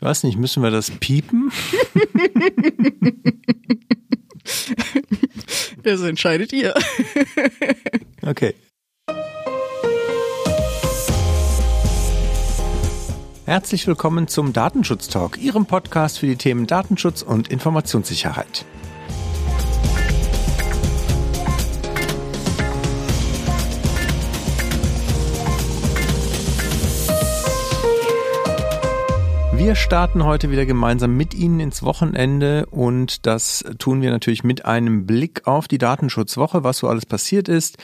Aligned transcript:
Ich 0.00 0.06
weiß 0.06 0.22
nicht, 0.22 0.38
müssen 0.38 0.62
wir 0.62 0.70
das 0.70 0.90
piepen? 0.90 1.52
Das 5.82 6.00
entscheidet 6.02 6.52
ihr. 6.52 6.74
Okay. 8.22 8.54
Herzlich 13.44 13.86
willkommen 13.86 14.28
zum 14.28 14.52
Datenschutz 14.52 15.08
Talk, 15.08 15.38
Ihrem 15.38 15.66
Podcast 15.66 16.18
für 16.18 16.26
die 16.26 16.36
Themen 16.36 16.66
Datenschutz 16.66 17.22
und 17.22 17.48
Informationssicherheit. 17.48 18.64
Wir 29.60 29.74
starten 29.74 30.24
heute 30.24 30.50
wieder 30.50 30.64
gemeinsam 30.64 31.18
mit 31.18 31.34
Ihnen 31.34 31.60
ins 31.60 31.82
Wochenende 31.82 32.64
und 32.70 33.26
das 33.26 33.62
tun 33.78 34.00
wir 34.00 34.10
natürlich 34.10 34.42
mit 34.42 34.64
einem 34.64 35.04
Blick 35.04 35.46
auf 35.46 35.68
die 35.68 35.76
Datenschutzwoche, 35.76 36.64
was 36.64 36.78
so 36.78 36.88
alles 36.88 37.04
passiert 37.04 37.46
ist. 37.46 37.76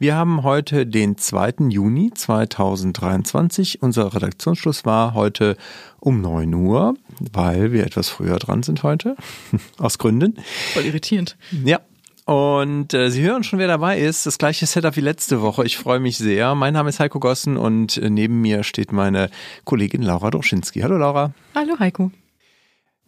Wir 0.00 0.16
haben 0.16 0.42
heute 0.42 0.84
den 0.84 1.16
2. 1.16 1.68
Juni 1.68 2.10
2023. 2.12 3.82
Unser 3.82 4.12
Redaktionsschluss 4.12 4.84
war 4.84 5.14
heute 5.14 5.56
um 6.00 6.20
9 6.20 6.52
Uhr, 6.54 6.94
weil 7.32 7.70
wir 7.70 7.86
etwas 7.86 8.08
früher 8.08 8.40
dran 8.40 8.64
sind 8.64 8.82
heute. 8.82 9.14
Aus 9.78 9.98
Gründen. 9.98 10.34
Voll 10.72 10.86
irritierend. 10.86 11.36
Ja, 11.64 11.78
und 12.24 12.94
äh, 12.94 13.10
Sie 13.10 13.22
hören 13.22 13.42
schon, 13.42 13.58
wer 13.58 13.68
dabei 13.68 13.98
ist. 13.98 14.26
Das 14.26 14.38
gleiche 14.38 14.66
Setup 14.66 14.96
wie 14.96 15.00
letzte 15.00 15.42
Woche. 15.42 15.64
Ich 15.64 15.76
freue 15.76 16.00
mich 16.00 16.18
sehr. 16.18 16.54
Mein 16.54 16.74
Name 16.74 16.88
ist 16.88 17.00
Heiko 17.00 17.18
Gossen 17.18 17.56
und 17.56 17.96
äh, 17.96 18.10
neben 18.10 18.40
mir 18.40 18.62
steht 18.62 18.92
meine 18.92 19.30
Kollegin 19.64 20.02
Laura 20.02 20.30
Droschinski. 20.30 20.80
Hallo 20.80 20.96
Laura. 20.96 21.32
Hallo 21.54 21.78
Heiko. 21.78 22.10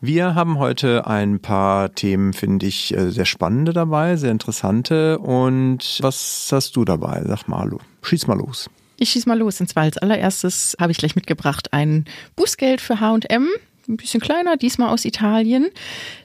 Wir 0.00 0.34
haben 0.34 0.58
heute 0.58 1.06
ein 1.06 1.40
paar 1.40 1.94
Themen, 1.94 2.32
finde 2.34 2.66
ich, 2.66 2.94
äh, 2.94 3.10
sehr 3.10 3.24
spannende 3.24 3.72
dabei, 3.72 4.16
sehr 4.16 4.32
interessante. 4.32 5.18
Und 5.18 5.98
was 6.02 6.50
hast 6.52 6.76
du 6.76 6.84
dabei? 6.84 7.22
Sag 7.24 7.48
mal, 7.48 7.70
schieß 8.02 8.26
mal 8.26 8.36
los. 8.36 8.68
Ich 8.98 9.10
schieß 9.10 9.26
mal 9.26 9.38
los. 9.38 9.60
Und 9.60 9.68
zwar 9.68 9.84
als 9.84 9.96
allererstes 9.98 10.76
habe 10.80 10.92
ich 10.92 10.98
gleich 10.98 11.16
mitgebracht 11.16 11.72
ein 11.72 12.04
Bußgeld 12.36 12.80
für 12.80 13.00
H&M. 13.00 13.48
Ein 13.88 13.96
bisschen 13.96 14.20
kleiner, 14.20 14.56
diesmal 14.56 14.88
aus 14.88 15.04
Italien. 15.04 15.68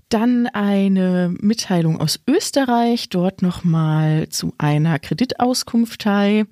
Dann 0.09 0.47
eine 0.47 1.33
Mitteilung 1.39 2.01
aus 2.01 2.19
Österreich, 2.27 3.09
dort 3.09 3.43
nochmal 3.43 4.29
zu 4.29 4.53
einer 4.57 4.97
Kreditauskunftei. 4.97 6.45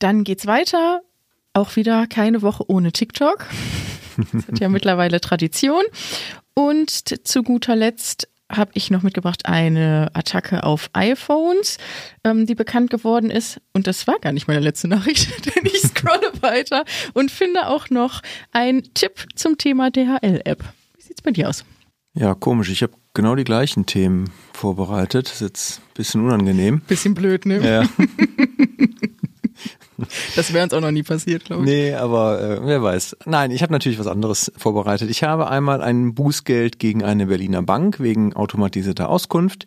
Dann 0.00 0.24
geht's 0.24 0.46
weiter. 0.46 1.02
Auch 1.52 1.76
wieder 1.76 2.08
keine 2.08 2.42
Woche 2.42 2.68
ohne 2.68 2.90
TikTok. 2.90 3.46
Das 4.32 4.48
hat 4.48 4.58
ja 4.58 4.68
mittlerweile 4.70 5.20
Tradition. 5.20 5.82
Und 6.54 6.90
zu 7.26 7.42
guter 7.44 7.76
Letzt 7.76 8.28
habe 8.50 8.72
ich 8.74 8.90
noch 8.90 9.02
mitgebracht 9.02 9.46
eine 9.46 10.10
Attacke 10.12 10.64
auf 10.64 10.90
iPhones, 10.92 11.78
ähm, 12.24 12.46
die 12.46 12.54
bekannt 12.54 12.90
geworden 12.90 13.30
ist. 13.30 13.60
Und 13.72 13.86
das 13.86 14.06
war 14.06 14.18
gar 14.18 14.32
nicht 14.32 14.48
meine 14.48 14.60
letzte 14.60 14.88
Nachricht, 14.88 15.28
denn 15.54 15.64
ich 15.64 15.80
scrolle 15.80 16.32
weiter 16.40 16.84
und 17.12 17.30
finde 17.30 17.68
auch 17.68 17.90
noch 17.90 18.20
einen 18.52 18.94
Tipp 18.94 19.26
zum 19.34 19.58
Thema 19.58 19.90
DHL-App. 19.90 20.64
Wie 20.96 21.02
sieht's 21.02 21.22
bei 21.22 21.30
dir 21.30 21.48
aus? 21.48 21.64
Ja, 22.14 22.34
komisch. 22.34 22.70
Ich 22.70 22.82
habe 22.82 22.92
genau 23.12 23.34
die 23.34 23.44
gleichen 23.44 23.86
Themen 23.86 24.30
vorbereitet. 24.52 25.26
Das 25.26 25.34
ist 25.34 25.40
jetzt 25.40 25.78
ein 25.78 25.94
bisschen 25.94 26.24
unangenehm. 26.24 26.80
Bisschen 26.86 27.14
blöd, 27.14 27.44
ne? 27.44 27.58
Ja. 27.60 27.88
Das 30.34 30.52
wäre 30.52 30.64
uns 30.64 30.72
auch 30.72 30.80
noch 30.80 30.90
nie 30.90 31.02
passiert, 31.02 31.44
glaube 31.44 31.62
ich. 31.62 31.68
Nee, 31.68 31.94
aber 31.94 32.40
äh, 32.40 32.66
wer 32.66 32.82
weiß. 32.82 33.16
Nein, 33.26 33.50
ich 33.50 33.62
habe 33.62 33.72
natürlich 33.72 33.98
was 33.98 34.06
anderes 34.06 34.52
vorbereitet. 34.56 35.08
Ich 35.08 35.22
habe 35.22 35.48
einmal 35.48 35.82
ein 35.82 36.14
Bußgeld 36.14 36.78
gegen 36.78 37.04
eine 37.04 37.26
Berliner 37.26 37.62
Bank 37.62 38.00
wegen 38.00 38.34
automatisierter 38.34 39.08
Auskunft. 39.08 39.66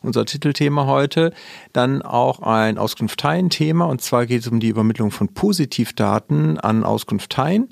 Unser 0.00 0.24
Titelthema 0.24 0.86
heute. 0.86 1.32
Dann 1.72 2.02
auch 2.02 2.40
ein 2.40 2.78
Auskunfteien-Thema. 2.78 3.84
Und 3.86 4.00
zwar 4.02 4.26
geht 4.26 4.42
es 4.42 4.48
um 4.48 4.60
die 4.60 4.68
Übermittlung 4.68 5.10
von 5.10 5.28
Positivdaten 5.28 6.58
an 6.58 6.82
Auskunfteien. 6.84 7.68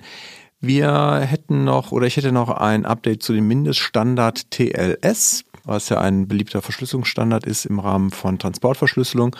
Wir 0.60 1.18
hätten 1.18 1.64
noch, 1.64 1.92
oder 1.92 2.06
ich 2.06 2.16
hätte 2.16 2.32
noch 2.32 2.48
ein 2.48 2.86
Update 2.86 3.22
zu 3.22 3.32
dem 3.32 3.46
Mindeststandard 3.46 4.50
TLS, 4.50 5.44
was 5.64 5.88
ja 5.90 6.00
ein 6.00 6.28
beliebter 6.28 6.62
Verschlüsselungsstandard 6.62 7.44
ist 7.44 7.66
im 7.66 7.78
Rahmen 7.78 8.10
von 8.10 8.38
Transportverschlüsselung. 8.38 9.36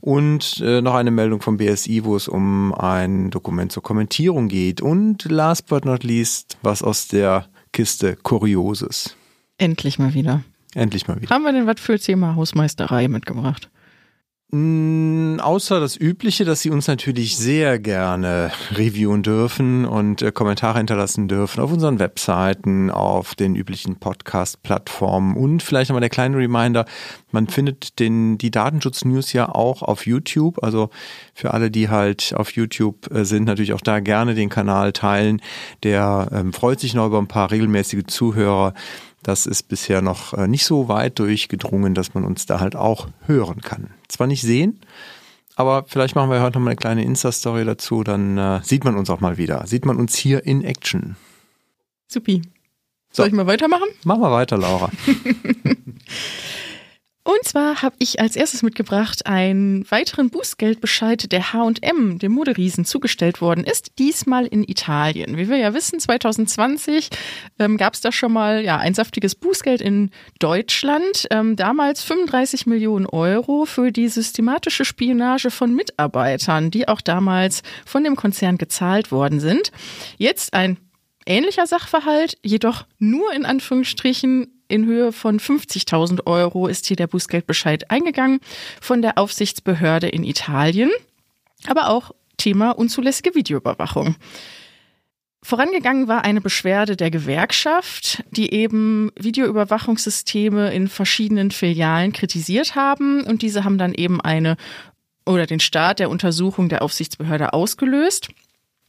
Und 0.00 0.60
äh, 0.64 0.80
noch 0.80 0.94
eine 0.94 1.12
Meldung 1.12 1.40
vom 1.40 1.58
BSI, 1.58 2.04
wo 2.04 2.16
es 2.16 2.26
um 2.26 2.74
ein 2.74 3.30
Dokument 3.30 3.70
zur 3.70 3.84
Kommentierung 3.84 4.48
geht. 4.48 4.80
Und 4.80 5.30
last 5.30 5.68
but 5.68 5.84
not 5.84 6.02
least, 6.02 6.58
was 6.62 6.82
aus 6.82 7.06
der 7.06 7.46
Kiste 7.72 8.16
Kurioses. 8.16 9.16
Endlich 9.58 9.98
mal 10.00 10.12
wieder. 10.12 10.42
Endlich 10.74 11.06
mal 11.06 11.20
wieder. 11.20 11.32
Haben 11.32 11.44
wir 11.44 11.52
denn 11.52 11.66
was 11.66 11.80
für 11.80 11.98
Thema 11.98 12.34
Hausmeisterei 12.34 13.06
mitgebracht? 13.08 13.70
Mm, 14.54 15.40
außer 15.40 15.80
das 15.80 15.96
Übliche, 15.96 16.44
dass 16.44 16.60
Sie 16.60 16.68
uns 16.68 16.86
natürlich 16.86 17.38
sehr 17.38 17.78
gerne 17.78 18.52
reviewen 18.72 19.22
dürfen 19.22 19.86
und 19.86 20.20
äh, 20.20 20.30
Kommentare 20.30 20.76
hinterlassen 20.76 21.26
dürfen 21.26 21.62
auf 21.62 21.72
unseren 21.72 21.98
Webseiten, 21.98 22.90
auf 22.90 23.34
den 23.34 23.56
üblichen 23.56 23.96
Podcast-Plattformen 23.96 25.38
und 25.38 25.62
vielleicht 25.62 25.88
nochmal 25.88 26.02
der 26.02 26.10
kleine 26.10 26.36
Reminder, 26.36 26.84
man 27.30 27.46
findet 27.46 27.98
den, 27.98 28.36
die 28.36 28.50
Datenschutz-News 28.50 29.32
ja 29.32 29.48
auch 29.48 29.80
auf 29.80 30.04
YouTube. 30.06 30.62
Also 30.62 30.90
für 31.32 31.54
alle, 31.54 31.70
die 31.70 31.88
halt 31.88 32.34
auf 32.36 32.52
YouTube 32.52 33.10
äh, 33.10 33.24
sind, 33.24 33.44
natürlich 33.44 33.72
auch 33.72 33.80
da 33.80 34.00
gerne 34.00 34.34
den 34.34 34.50
Kanal 34.50 34.92
teilen. 34.92 35.40
Der 35.82 36.28
ähm, 36.30 36.52
freut 36.52 36.78
sich 36.78 36.92
noch 36.92 37.06
über 37.06 37.18
ein 37.18 37.26
paar 37.26 37.50
regelmäßige 37.50 38.04
Zuhörer. 38.06 38.74
Das 39.22 39.46
ist 39.46 39.64
bisher 39.64 40.02
noch 40.02 40.34
äh, 40.34 40.48
nicht 40.48 40.64
so 40.64 40.88
weit 40.88 41.18
durchgedrungen, 41.18 41.94
dass 41.94 42.14
man 42.14 42.24
uns 42.24 42.46
da 42.46 42.60
halt 42.60 42.76
auch 42.76 43.08
hören 43.26 43.60
kann. 43.60 43.90
Zwar 44.08 44.26
nicht 44.26 44.42
sehen, 44.42 44.80
aber 45.54 45.84
vielleicht 45.86 46.14
machen 46.16 46.30
wir 46.30 46.40
heute 46.40 46.58
noch 46.58 46.64
mal 46.64 46.70
eine 46.70 46.76
kleine 46.76 47.04
Insta-Story 47.04 47.64
dazu, 47.64 48.02
dann 48.02 48.38
äh, 48.38 48.60
sieht 48.62 48.84
man 48.84 48.96
uns 48.96 49.10
auch 49.10 49.20
mal 49.20 49.36
wieder. 49.36 49.66
Sieht 49.66 49.84
man 49.84 49.96
uns 49.96 50.16
hier 50.16 50.44
in 50.44 50.64
Action. 50.64 51.16
Supi. 52.08 52.42
Soll 53.12 53.26
so. 53.26 53.28
ich 53.28 53.34
mal 53.34 53.46
weitermachen? 53.46 53.88
Mach 54.04 54.16
mal 54.16 54.32
weiter, 54.32 54.56
Laura. 54.56 54.90
Und 57.24 57.44
zwar 57.44 57.82
habe 57.82 57.94
ich 58.00 58.18
als 58.18 58.34
erstes 58.34 58.64
mitgebracht 58.64 59.26
einen 59.26 59.88
weiteren 59.92 60.28
Bußgeldbescheid, 60.30 61.30
der 61.30 61.52
H&M, 61.52 62.18
dem 62.18 62.32
Moderiesen, 62.32 62.84
zugestellt 62.84 63.40
worden 63.40 63.62
ist, 63.62 63.92
diesmal 64.00 64.44
in 64.44 64.64
Italien. 64.64 65.36
Wie 65.36 65.48
wir 65.48 65.56
ja 65.56 65.72
wissen, 65.72 66.00
2020 66.00 67.10
ähm, 67.60 67.76
gab 67.76 67.94
es 67.94 68.00
da 68.00 68.10
schon 68.10 68.32
mal 68.32 68.64
ja, 68.64 68.78
ein 68.78 68.94
saftiges 68.94 69.36
Bußgeld 69.36 69.80
in 69.80 70.10
Deutschland. 70.40 71.28
Ähm, 71.30 71.54
damals 71.54 72.02
35 72.02 72.66
Millionen 72.66 73.06
Euro 73.06 73.66
für 73.66 73.92
die 73.92 74.08
systematische 74.08 74.84
Spionage 74.84 75.52
von 75.52 75.72
Mitarbeitern, 75.72 76.72
die 76.72 76.88
auch 76.88 77.00
damals 77.00 77.62
von 77.86 78.02
dem 78.02 78.16
Konzern 78.16 78.58
gezahlt 78.58 79.12
worden 79.12 79.38
sind. 79.38 79.70
Jetzt 80.18 80.54
ein 80.54 80.76
ähnlicher 81.24 81.68
Sachverhalt, 81.68 82.36
jedoch 82.42 82.84
nur 82.98 83.32
in 83.32 83.44
Anführungsstrichen 83.44 84.61
in 84.72 84.86
Höhe 84.86 85.12
von 85.12 85.38
50.000 85.38 86.26
Euro 86.26 86.66
ist 86.66 86.86
hier 86.86 86.96
der 86.96 87.06
Bußgeldbescheid 87.06 87.90
eingegangen 87.90 88.40
von 88.80 89.02
der 89.02 89.18
Aufsichtsbehörde 89.18 90.08
in 90.08 90.24
Italien. 90.24 90.90
Aber 91.66 91.90
auch 91.90 92.12
Thema 92.38 92.70
unzulässige 92.70 93.34
Videoüberwachung. 93.34 94.16
Vorangegangen 95.44 96.08
war 96.08 96.24
eine 96.24 96.40
Beschwerde 96.40 96.96
der 96.96 97.10
Gewerkschaft, 97.10 98.22
die 98.30 98.52
eben 98.54 99.10
Videoüberwachungssysteme 99.18 100.72
in 100.72 100.88
verschiedenen 100.88 101.50
Filialen 101.50 102.12
kritisiert 102.12 102.74
haben 102.74 103.24
und 103.24 103.42
diese 103.42 103.64
haben 103.64 103.76
dann 103.76 103.92
eben 103.92 104.20
eine 104.20 104.56
oder 105.26 105.46
den 105.46 105.60
Start 105.60 105.98
der 105.98 106.10
Untersuchung 106.10 106.68
der 106.68 106.82
Aufsichtsbehörde 106.82 107.52
ausgelöst. 107.52 108.28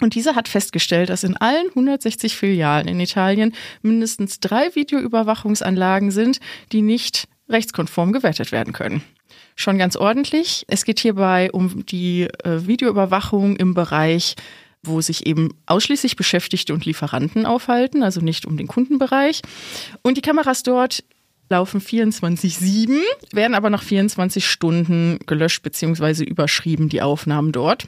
Und 0.04 0.16
diese 0.16 0.36
hat 0.36 0.50
festgestellt, 0.50 1.08
dass 1.08 1.24
in 1.24 1.38
allen 1.38 1.70
160 1.70 2.36
Filialen 2.36 2.90
in 2.90 3.00
Italien 3.00 3.56
mindestens 3.82 4.42
drei 4.42 4.76
Videoüberwachungsanlagen 4.76 6.12
sind, 6.12 6.42
die 6.74 6.82
nicht 6.82 7.30
rechtskonform 7.48 8.12
gewertet 8.12 8.52
werden 8.52 8.74
können. 8.74 9.02
Schon 9.56 9.78
ganz 9.78 9.96
ordentlich. 9.96 10.66
Es 10.68 10.84
geht 10.84 11.00
hierbei 11.00 11.50
um 11.54 11.86
die 11.86 12.24
äh, 12.44 12.68
Videoüberwachung 12.68 13.56
im 13.56 13.74
Bereich 13.74 14.36
wo 14.86 15.00
sich 15.00 15.26
eben 15.26 15.52
ausschließlich 15.66 16.18
Beschäftigte 16.18 16.74
und 16.74 16.84
Lieferanten 16.84 17.46
aufhalten, 17.46 18.04
also 18.04 18.20
nicht 18.20 18.46
um 18.46 18.58
den 18.58 18.68
Kundenbereich. 18.68 19.42
Und 20.02 20.18
die 20.18 20.22
Kameras 20.22 20.64
dort 20.64 21.06
laufen 21.48 21.80
24-7, 21.80 23.00
werden 23.32 23.56
aber 23.56 23.70
nach 23.70 23.82
24 23.82 24.46
Stunden 24.46 25.20
gelöscht 25.26 25.64
bzw. 25.64 26.26
überschrieben, 26.26 26.90
die 26.90 27.02
Aufnahmen 27.02 27.54
dort. 27.54 27.88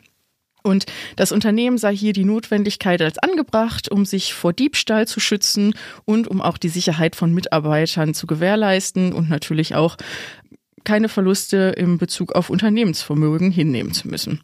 Und 0.65 0.85
das 1.15 1.31
Unternehmen 1.31 1.77
sah 1.77 1.89
hier 1.89 2.12
die 2.12 2.25
Notwendigkeit 2.25 3.00
als 3.01 3.19
angebracht, 3.19 3.91
um 3.91 4.03
sich 4.03 4.33
vor 4.33 4.51
Diebstahl 4.51 5.07
zu 5.07 5.19
schützen 5.19 5.75
und 6.06 6.27
um 6.27 6.41
auch 6.41 6.57
die 6.57 6.69
Sicherheit 6.69 7.15
von 7.15 7.31
Mitarbeitern 7.31 8.15
zu 8.15 8.25
gewährleisten 8.25 9.13
und 9.13 9.29
natürlich 9.29 9.75
auch 9.75 9.95
keine 10.83 11.07
Verluste 11.07 11.73
im 11.77 12.00
Bezug 12.00 12.33
auf 12.33 12.50
Unternehmensvermögen 12.50 13.51
hinnehmen 13.51 13.94
zu 13.94 14.07
müssen. 14.07 14.41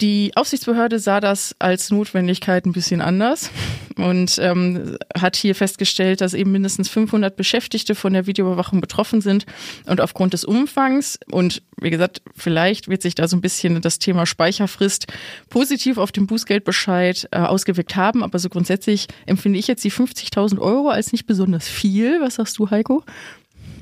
Die 0.00 0.32
Aufsichtsbehörde 0.34 0.98
sah 0.98 1.20
das 1.20 1.54
als 1.58 1.90
Notwendigkeit 1.90 2.64
ein 2.64 2.72
bisschen 2.72 3.02
anders 3.02 3.50
und 3.96 4.38
ähm, 4.38 4.96
hat 5.14 5.36
hier 5.36 5.54
festgestellt, 5.54 6.22
dass 6.22 6.32
eben 6.32 6.52
mindestens 6.52 6.88
500 6.88 7.36
Beschäftigte 7.36 7.94
von 7.94 8.14
der 8.14 8.26
Videoüberwachung 8.26 8.80
betroffen 8.80 9.20
sind 9.20 9.44
und 9.86 10.00
aufgrund 10.00 10.32
des 10.32 10.44
Umfangs 10.44 11.18
und 11.30 11.62
wie 11.78 11.90
gesagt, 11.90 12.22
vielleicht 12.34 12.88
wird 12.88 13.02
sich 13.02 13.14
da 13.14 13.28
so 13.28 13.36
ein 13.36 13.42
bisschen 13.42 13.80
das 13.82 13.98
Thema 13.98 14.24
Speicherfrist 14.24 15.06
positiv 15.50 15.98
auf 15.98 16.12
den 16.12 16.26
Bußgeldbescheid 16.26 17.28
äh, 17.30 17.38
ausgewirkt 17.38 17.94
haben, 17.94 18.22
aber 18.22 18.38
so 18.38 18.48
grundsätzlich 18.48 19.06
empfinde 19.26 19.58
ich 19.58 19.66
jetzt 19.66 19.84
die 19.84 19.92
50.000 19.92 20.58
Euro 20.60 20.88
als 20.88 21.12
nicht 21.12 21.26
besonders 21.26 21.68
viel. 21.68 22.20
Was 22.22 22.36
sagst 22.36 22.58
du, 22.58 22.70
Heiko? 22.70 23.04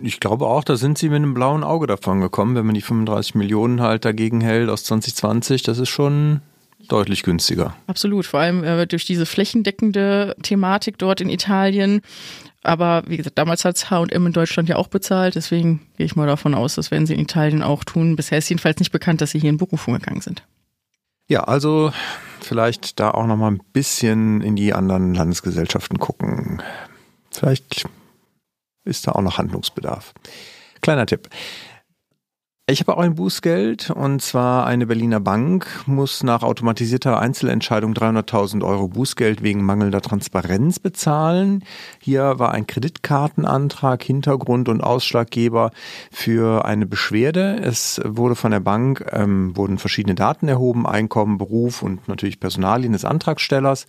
Ich 0.02 0.20
glaube 0.20 0.46
auch, 0.46 0.64
da 0.64 0.76
sind 0.76 0.98
sie 0.98 1.08
mit 1.08 1.16
einem 1.16 1.34
blauen 1.34 1.64
Auge 1.64 1.86
davon 1.86 2.20
gekommen, 2.20 2.54
wenn 2.54 2.66
man 2.66 2.74
die 2.74 2.82
35 2.82 3.34
Millionen 3.34 3.80
halt 3.80 4.04
dagegen 4.04 4.40
hält 4.40 4.68
aus 4.68 4.84
2020. 4.84 5.62
Das 5.62 5.78
ist 5.78 5.88
schon 5.88 6.40
deutlich 6.88 7.22
günstiger. 7.22 7.74
Absolut, 7.86 8.26
vor 8.26 8.40
allem 8.40 8.64
äh, 8.64 8.86
durch 8.86 9.04
diese 9.04 9.26
flächendeckende 9.26 10.36
Thematik 10.42 10.98
dort 10.98 11.20
in 11.20 11.28
Italien. 11.28 12.00
Aber 12.62 13.02
wie 13.06 13.16
gesagt, 13.16 13.38
damals 13.38 13.64
hat 13.64 13.76
es 13.76 13.90
H&M 13.90 14.26
in 14.26 14.32
Deutschland 14.32 14.68
ja 14.68 14.76
auch 14.76 14.88
bezahlt, 14.88 15.36
deswegen 15.36 15.80
gehe 15.96 16.06
ich 16.06 16.16
mal 16.16 16.26
davon 16.26 16.54
aus, 16.54 16.74
das 16.74 16.90
werden 16.90 17.06
sie 17.06 17.14
in 17.14 17.20
Italien 17.20 17.62
auch 17.62 17.84
tun. 17.84 18.16
Bisher 18.16 18.38
ist 18.38 18.48
jedenfalls 18.48 18.78
nicht 18.78 18.92
bekannt, 18.92 19.20
dass 19.20 19.30
sie 19.30 19.38
hier 19.38 19.50
in 19.50 19.58
Berufung 19.58 19.94
gegangen 19.94 20.20
sind. 20.20 20.42
Ja, 21.28 21.44
also 21.44 21.92
vielleicht 22.40 22.98
da 22.98 23.10
auch 23.10 23.26
noch 23.26 23.36
mal 23.36 23.50
ein 23.50 23.60
bisschen 23.72 24.40
in 24.40 24.56
die 24.56 24.72
anderen 24.72 25.14
Landesgesellschaften 25.14 25.98
gucken. 25.98 26.62
Vielleicht 27.30 27.84
ist 28.88 29.06
da 29.06 29.12
auch 29.12 29.22
noch 29.22 29.38
Handlungsbedarf. 29.38 30.12
Kleiner 30.80 31.06
Tipp. 31.06 31.28
Ich 32.70 32.80
habe 32.80 32.94
auch 32.94 33.00
ein 33.00 33.14
Bußgeld 33.14 33.88
und 33.88 34.20
zwar 34.20 34.66
eine 34.66 34.86
Berliner 34.86 35.20
Bank 35.20 35.66
muss 35.86 36.22
nach 36.22 36.42
automatisierter 36.42 37.18
Einzelentscheidung 37.18 37.94
300.000 37.94 38.62
Euro 38.62 38.88
Bußgeld 38.88 39.42
wegen 39.42 39.64
mangelnder 39.64 40.02
Transparenz 40.02 40.78
bezahlen. 40.78 41.64
Hier 41.98 42.38
war 42.38 42.52
ein 42.52 42.66
Kreditkartenantrag 42.66 44.02
Hintergrund 44.02 44.68
und 44.68 44.82
Ausschlaggeber 44.82 45.70
für 46.12 46.66
eine 46.66 46.84
Beschwerde. 46.84 47.58
Es 47.58 48.02
wurde 48.04 48.34
von 48.34 48.50
der 48.50 48.60
Bank 48.60 49.02
ähm, 49.12 49.56
wurden 49.56 49.78
verschiedene 49.78 50.14
Daten 50.14 50.46
erhoben, 50.46 50.86
Einkommen, 50.86 51.38
Beruf 51.38 51.82
und 51.82 52.06
natürlich 52.06 52.38
Personalien 52.38 52.92
des 52.92 53.06
Antragstellers. 53.06 53.86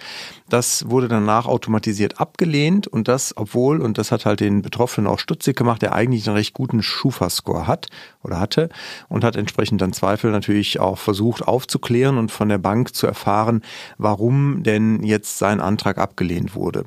Das 0.47 0.89
wurde 0.89 1.09
danach 1.09 1.47
automatisiert 1.47 2.21
abgelehnt 2.21 2.87
und 2.87 3.09
das, 3.09 3.35
obwohl 3.35 3.81
und 3.81 3.97
das 3.97 4.13
hat 4.13 4.25
halt 4.25 4.39
den 4.39 4.61
Betroffenen 4.61 5.11
auch 5.11 5.19
stutzig 5.19 5.57
gemacht, 5.57 5.81
der 5.81 5.93
eigentlich 5.93 6.25
einen 6.29 6.37
recht 6.37 6.53
guten 6.53 6.81
Schufa-Score 6.81 7.67
hat 7.67 7.87
oder 8.23 8.39
hatte 8.39 8.68
und 9.07 9.23
hat 9.23 9.35
entsprechend 9.35 9.81
dann 9.81 9.93
Zweifel 9.93 10.31
natürlich 10.31 10.79
auch 10.79 10.97
versucht 10.97 11.47
aufzuklären 11.47 12.17
und 12.17 12.31
von 12.31 12.49
der 12.49 12.57
Bank 12.57 12.95
zu 12.95 13.07
erfahren, 13.07 13.61
warum 13.97 14.63
denn 14.63 15.03
jetzt 15.03 15.37
sein 15.37 15.61
Antrag 15.61 15.97
abgelehnt 15.97 16.55
wurde. 16.55 16.85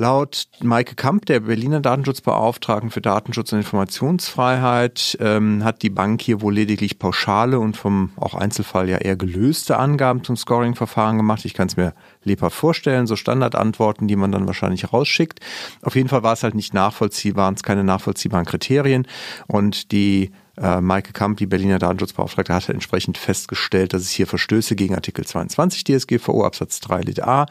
Laut 0.00 0.46
Maike 0.62 0.94
Kamp, 0.94 1.26
der 1.26 1.40
Berliner 1.40 1.80
Datenschutzbeauftragten 1.80 2.90
für 2.90 3.02
Datenschutz 3.02 3.52
und 3.52 3.58
Informationsfreiheit, 3.58 5.18
ähm, 5.20 5.62
hat 5.62 5.82
die 5.82 5.90
Bank 5.90 6.22
hier 6.22 6.40
wohl 6.40 6.54
lediglich 6.54 6.98
pauschale 6.98 7.58
und 7.58 7.76
vom 7.76 8.10
auch 8.16 8.32
Einzelfall 8.32 8.88
ja 8.88 8.96
eher 8.96 9.16
gelöste 9.16 9.78
Angaben 9.78 10.24
zum 10.24 10.38
Scoring-Verfahren 10.38 11.18
gemacht. 11.18 11.44
Ich 11.44 11.52
kann 11.52 11.66
es 11.66 11.76
mir 11.76 11.92
lebhaft 12.24 12.56
vorstellen, 12.56 13.06
so 13.06 13.14
Standardantworten, 13.14 14.08
die 14.08 14.16
man 14.16 14.32
dann 14.32 14.46
wahrscheinlich 14.46 14.90
rausschickt. 14.90 15.40
Auf 15.82 15.96
jeden 15.96 16.08
Fall 16.08 16.22
war 16.22 16.32
es 16.32 16.44
halt 16.44 16.54
nicht 16.54 16.72
nachvollziehbar, 16.72 17.44
waren 17.44 17.54
es 17.54 17.62
keine 17.62 17.84
nachvollziehbaren 17.84 18.46
Kriterien 18.46 19.06
und 19.48 19.92
die 19.92 20.30
äh, 20.60 20.80
Maike 20.80 21.12
Kamp, 21.12 21.38
die 21.38 21.46
Berliner 21.46 21.78
Datenschutzbeauftragte, 21.78 22.54
hatte 22.54 22.72
entsprechend 22.72 23.18
festgestellt, 23.18 23.92
dass 23.92 24.02
es 24.02 24.10
hier 24.10 24.26
Verstöße 24.26 24.76
gegen 24.76 24.94
Artikel 24.94 25.24
22 25.26 25.84
DSGVO 25.84 26.44
Absatz 26.44 26.80
3 26.80 27.00
Lit 27.02 27.22
A 27.22 27.46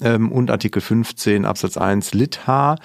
ähm, 0.00 0.30
und 0.30 0.50
Artikel 0.50 0.80
15 0.80 1.44
Absatz 1.44 1.76
1 1.76 2.14
Lit 2.14 2.46
H 2.46 2.76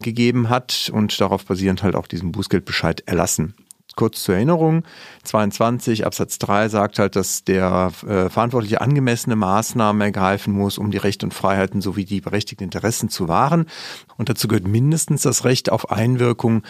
gegeben 0.00 0.48
hat 0.48 0.90
und 0.92 1.18
darauf 1.20 1.44
basierend 1.44 1.82
halt 1.82 1.96
auch 1.96 2.06
diesen 2.06 2.32
Bußgeldbescheid 2.32 3.02
erlassen 3.06 3.54
kurz 3.96 4.22
zur 4.22 4.34
Erinnerung, 4.34 4.84
22 5.24 6.06
Absatz 6.06 6.38
3 6.38 6.68
sagt 6.68 6.98
halt, 6.98 7.16
dass 7.16 7.44
der 7.44 7.92
äh, 8.06 8.28
Verantwortliche 8.28 8.80
angemessene 8.80 9.36
Maßnahmen 9.36 10.00
ergreifen 10.00 10.52
muss, 10.52 10.78
um 10.78 10.90
die 10.90 10.98
Rechte 10.98 11.26
und 11.26 11.34
Freiheiten 11.34 11.80
sowie 11.80 12.04
die 12.04 12.20
berechtigten 12.20 12.64
Interessen 12.64 13.08
zu 13.08 13.28
wahren. 13.28 13.66
Und 14.16 14.28
dazu 14.28 14.48
gehört 14.48 14.66
mindestens 14.66 15.22
das 15.22 15.44
Recht 15.44 15.70
auf 15.70 15.90
Einwirkung 15.90 16.62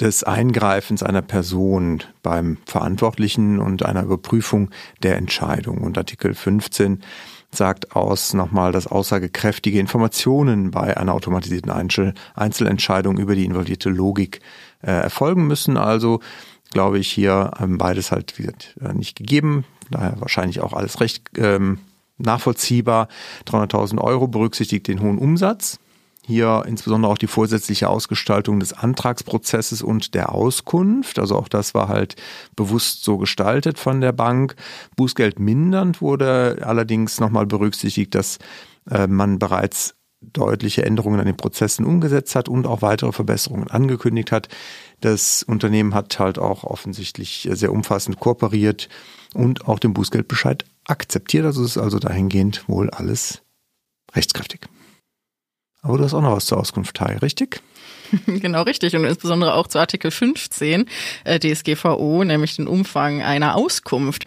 des 0.00 0.24
Eingreifens 0.24 1.02
einer 1.02 1.22
Person 1.22 2.02
beim 2.22 2.58
Verantwortlichen 2.66 3.60
und 3.60 3.84
einer 3.84 4.02
Überprüfung 4.02 4.70
der 5.02 5.16
Entscheidung. 5.16 5.78
Und 5.78 5.98
Artikel 5.98 6.34
15 6.34 7.02
sagt 7.54 7.94
aus 7.96 8.34
nochmal, 8.34 8.72
dass 8.72 8.86
aussagekräftige 8.86 9.78
Informationen 9.78 10.70
bei 10.70 10.96
einer 10.96 11.14
automatisierten 11.14 11.70
Einzelentscheidung 12.34 13.18
über 13.18 13.34
die 13.34 13.44
involvierte 13.44 13.90
Logik 13.90 14.40
äh, 14.82 14.90
erfolgen 14.90 15.46
müssen. 15.46 15.76
Also 15.76 16.20
glaube 16.74 16.98
ich, 16.98 17.10
hier 17.10 17.52
ähm, 17.58 17.78
beides 17.78 18.12
halt 18.12 18.34
äh, 18.38 18.92
nicht 18.92 19.16
gegeben. 19.16 19.64
Daher 19.90 20.20
wahrscheinlich 20.20 20.60
auch 20.60 20.74
alles 20.74 21.00
recht 21.00 21.30
ähm, 21.38 21.78
nachvollziehbar. 22.18 23.08
300.000 23.46 23.98
Euro 24.00 24.26
berücksichtigt 24.28 24.88
den 24.88 25.00
hohen 25.00 25.18
Umsatz. 25.18 25.78
Hier 26.26 26.64
insbesondere 26.66 27.12
auch 27.12 27.18
die 27.18 27.26
vorsätzliche 27.26 27.88
Ausgestaltung 27.90 28.58
des 28.58 28.72
Antragsprozesses 28.72 29.82
und 29.82 30.14
der 30.14 30.32
Auskunft. 30.32 31.18
Also 31.18 31.36
auch 31.36 31.48
das 31.48 31.74
war 31.74 31.88
halt 31.88 32.16
bewusst 32.56 33.04
so 33.04 33.18
gestaltet 33.18 33.78
von 33.78 34.00
der 34.00 34.12
Bank. 34.12 34.56
Bußgeld 34.96 35.38
mindernd 35.38 36.00
wurde 36.00 36.58
allerdings 36.62 37.20
nochmal 37.20 37.46
berücksichtigt, 37.46 38.14
dass 38.14 38.38
äh, 38.90 39.06
man 39.06 39.38
bereits 39.38 39.96
deutliche 40.32 40.84
Änderungen 40.84 41.20
an 41.20 41.26
den 41.26 41.36
Prozessen 41.36 41.84
umgesetzt 41.84 42.34
hat 42.34 42.48
und 42.48 42.66
auch 42.66 42.82
weitere 42.82 43.12
Verbesserungen 43.12 43.68
angekündigt 43.68 44.32
hat. 44.32 44.48
Das 45.00 45.42
Unternehmen 45.42 45.94
hat 45.94 46.18
halt 46.18 46.38
auch 46.38 46.64
offensichtlich 46.64 47.48
sehr 47.52 47.72
umfassend 47.72 48.20
kooperiert 48.20 48.88
und 49.34 49.68
auch 49.68 49.78
den 49.78 49.94
Bußgeldbescheid 49.94 50.64
akzeptiert. 50.86 51.44
Also 51.44 51.64
ist 51.64 51.78
also 51.78 51.98
dahingehend 51.98 52.68
wohl 52.68 52.90
alles 52.90 53.42
rechtskräftig. 54.14 54.60
Aber 55.82 55.98
du 55.98 56.04
hast 56.04 56.14
auch 56.14 56.22
noch 56.22 56.36
was 56.36 56.46
zur 56.46 56.58
Auskunft, 56.58 56.96
Teil, 56.96 57.18
richtig? 57.18 57.60
Genau 58.26 58.62
richtig 58.62 58.94
und 58.96 59.04
insbesondere 59.04 59.54
auch 59.54 59.66
zu 59.66 59.78
Artikel 59.78 60.10
15 60.10 60.86
äh, 61.24 61.38
DSGVO, 61.40 62.24
nämlich 62.24 62.56
den 62.56 62.68
Umfang 62.68 63.22
einer 63.22 63.56
Auskunft. 63.56 64.24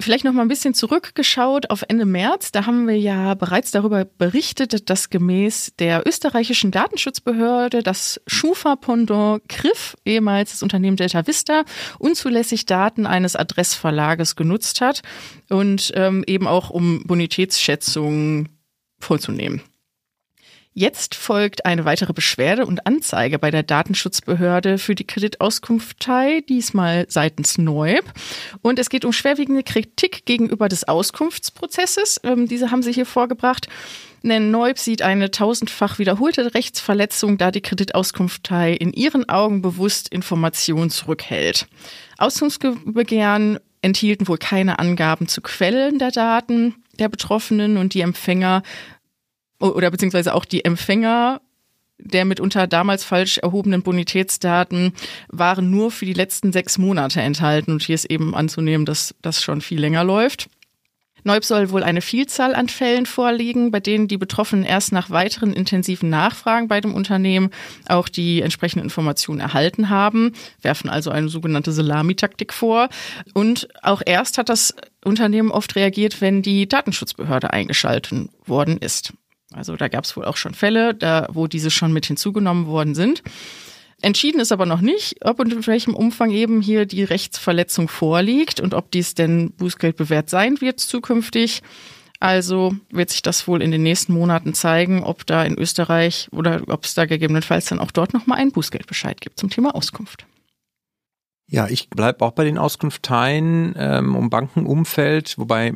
Vielleicht 0.00 0.24
noch 0.24 0.32
mal 0.32 0.42
ein 0.42 0.48
bisschen 0.48 0.74
zurückgeschaut 0.74 1.70
auf 1.70 1.84
Ende 1.86 2.04
März. 2.04 2.50
Da 2.50 2.66
haben 2.66 2.88
wir 2.88 2.98
ja 2.98 3.34
bereits 3.34 3.70
darüber 3.70 4.04
berichtet, 4.04 4.90
dass 4.90 5.08
gemäß 5.08 5.72
der 5.78 6.04
österreichischen 6.04 6.72
Datenschutzbehörde 6.72 7.84
das 7.84 8.20
Schufa-Pendant 8.26 9.48
Griff, 9.48 9.96
ehemals 10.04 10.50
das 10.50 10.64
Unternehmen 10.64 10.96
Delta 10.96 11.28
Vista, 11.28 11.64
unzulässig 12.00 12.66
Daten 12.66 13.06
eines 13.06 13.36
Adressverlages 13.36 14.34
genutzt 14.34 14.80
hat 14.80 15.02
und 15.48 15.92
ähm, 15.94 16.24
eben 16.26 16.48
auch 16.48 16.70
um 16.70 17.04
Bonitätsschätzungen 17.06 18.48
vorzunehmen. 18.98 19.62
Jetzt 20.76 21.14
folgt 21.14 21.66
eine 21.66 21.84
weitere 21.84 22.12
Beschwerde 22.12 22.66
und 22.66 22.84
Anzeige 22.84 23.38
bei 23.38 23.52
der 23.52 23.62
Datenschutzbehörde 23.62 24.78
für 24.78 24.96
die 24.96 25.06
Kreditauskunftei, 25.06 26.40
diesmal 26.48 27.06
seitens 27.08 27.58
Neub. 27.58 28.04
Und 28.60 28.80
es 28.80 28.90
geht 28.90 29.04
um 29.04 29.12
schwerwiegende 29.12 29.62
Kritik 29.62 30.26
gegenüber 30.26 30.68
des 30.68 30.88
Auskunftsprozesses. 30.88 32.20
Ähm, 32.24 32.48
diese 32.48 32.72
haben 32.72 32.82
sie 32.82 32.92
hier 32.92 33.06
vorgebracht. 33.06 33.68
Denn 34.24 34.50
Neub 34.50 34.80
sieht 34.80 35.02
eine 35.02 35.30
tausendfach 35.30 36.00
wiederholte 36.00 36.54
Rechtsverletzung, 36.54 37.38
da 37.38 37.52
die 37.52 37.60
Kreditauskunftei 37.60 38.72
in 38.72 38.92
ihren 38.92 39.28
Augen 39.28 39.62
bewusst 39.62 40.08
Informationen 40.08 40.90
zurückhält. 40.90 41.68
Auskunftsbegehren 42.18 43.60
enthielten 43.80 44.26
wohl 44.26 44.38
keine 44.38 44.80
Angaben 44.80 45.28
zu 45.28 45.40
Quellen 45.40 46.00
der 46.00 46.10
Daten 46.10 46.74
der 46.98 47.08
Betroffenen 47.08 47.76
und 47.76 47.94
die 47.94 48.00
Empfänger 48.00 48.62
oder 49.72 49.90
beziehungsweise 49.90 50.34
auch 50.34 50.44
die 50.44 50.64
Empfänger 50.64 51.40
der 51.98 52.24
mitunter 52.24 52.66
damals 52.66 53.04
falsch 53.04 53.38
erhobenen 53.38 53.82
Bonitätsdaten 53.82 54.92
waren 55.28 55.70
nur 55.70 55.90
für 55.90 56.06
die 56.06 56.12
letzten 56.12 56.52
sechs 56.52 56.76
Monate 56.76 57.20
enthalten. 57.20 57.72
Und 57.72 57.82
hier 57.82 57.94
ist 57.94 58.06
eben 58.06 58.34
anzunehmen, 58.34 58.84
dass 58.84 59.14
das 59.22 59.42
schon 59.42 59.60
viel 59.60 59.80
länger 59.80 60.04
läuft. 60.04 60.48
Neub 61.26 61.42
soll 61.42 61.70
wohl 61.70 61.82
eine 61.82 62.02
Vielzahl 62.02 62.54
an 62.54 62.68
Fällen 62.68 63.06
vorliegen, 63.06 63.70
bei 63.70 63.80
denen 63.80 64.08
die 64.08 64.18
Betroffenen 64.18 64.62
erst 64.62 64.92
nach 64.92 65.08
weiteren 65.08 65.54
intensiven 65.54 66.10
Nachfragen 66.10 66.68
bei 66.68 66.82
dem 66.82 66.92
Unternehmen 66.92 67.48
auch 67.88 68.10
die 68.10 68.42
entsprechenden 68.42 68.84
Informationen 68.84 69.40
erhalten 69.40 69.88
haben, 69.88 70.32
werfen 70.60 70.90
also 70.90 71.10
eine 71.10 71.30
sogenannte 71.30 71.72
Salamitaktik 71.72 72.52
vor. 72.52 72.90
Und 73.32 73.68
auch 73.82 74.02
erst 74.04 74.36
hat 74.36 74.50
das 74.50 74.74
Unternehmen 75.02 75.50
oft 75.50 75.74
reagiert, 75.76 76.20
wenn 76.20 76.42
die 76.42 76.68
Datenschutzbehörde 76.68 77.54
eingeschaltet 77.54 78.28
worden 78.44 78.76
ist. 78.76 79.14
Also 79.54 79.76
da 79.76 79.88
gab 79.88 80.04
es 80.04 80.16
wohl 80.16 80.24
auch 80.24 80.36
schon 80.36 80.54
Fälle, 80.54 80.94
da, 80.94 81.28
wo 81.32 81.46
diese 81.46 81.70
schon 81.70 81.92
mit 81.92 82.06
hinzugenommen 82.06 82.66
worden 82.66 82.94
sind. 82.94 83.22
Entschieden 84.02 84.40
ist 84.40 84.52
aber 84.52 84.66
noch 84.66 84.80
nicht, 84.80 85.24
ob 85.24 85.38
und 85.38 85.52
in 85.52 85.66
welchem 85.66 85.94
Umfang 85.94 86.30
eben 86.30 86.60
hier 86.60 86.84
die 86.84 87.04
Rechtsverletzung 87.04 87.88
vorliegt 87.88 88.60
und 88.60 88.74
ob 88.74 88.90
dies 88.90 89.14
denn 89.14 89.52
Bußgeld 89.52 89.96
bewährt 89.96 90.28
sein 90.28 90.60
wird 90.60 90.80
zukünftig. 90.80 91.62
Also 92.20 92.74
wird 92.90 93.10
sich 93.10 93.22
das 93.22 93.46
wohl 93.48 93.62
in 93.62 93.70
den 93.70 93.82
nächsten 93.82 94.12
Monaten 94.12 94.54
zeigen, 94.54 95.02
ob 95.02 95.26
da 95.26 95.44
in 95.44 95.58
Österreich 95.58 96.28
oder 96.32 96.62
ob 96.68 96.84
es 96.84 96.94
da 96.94 97.06
gegebenenfalls 97.06 97.66
dann 97.66 97.80
auch 97.80 97.90
dort 97.90 98.12
nochmal 98.12 98.38
einen 98.38 98.52
Bußgeldbescheid 98.52 99.20
gibt 99.20 99.38
zum 99.38 99.50
Thema 99.50 99.74
Auskunft. 99.74 100.26
Ja, 101.46 101.68
ich 101.68 101.90
bleibe 101.90 102.24
auch 102.24 102.32
bei 102.32 102.44
den 102.44 102.56
Auskunfteien 102.56 103.74
ähm, 103.76 104.16
um 104.16 104.30
Bankenumfeld, 104.30 105.36
wobei 105.36 105.74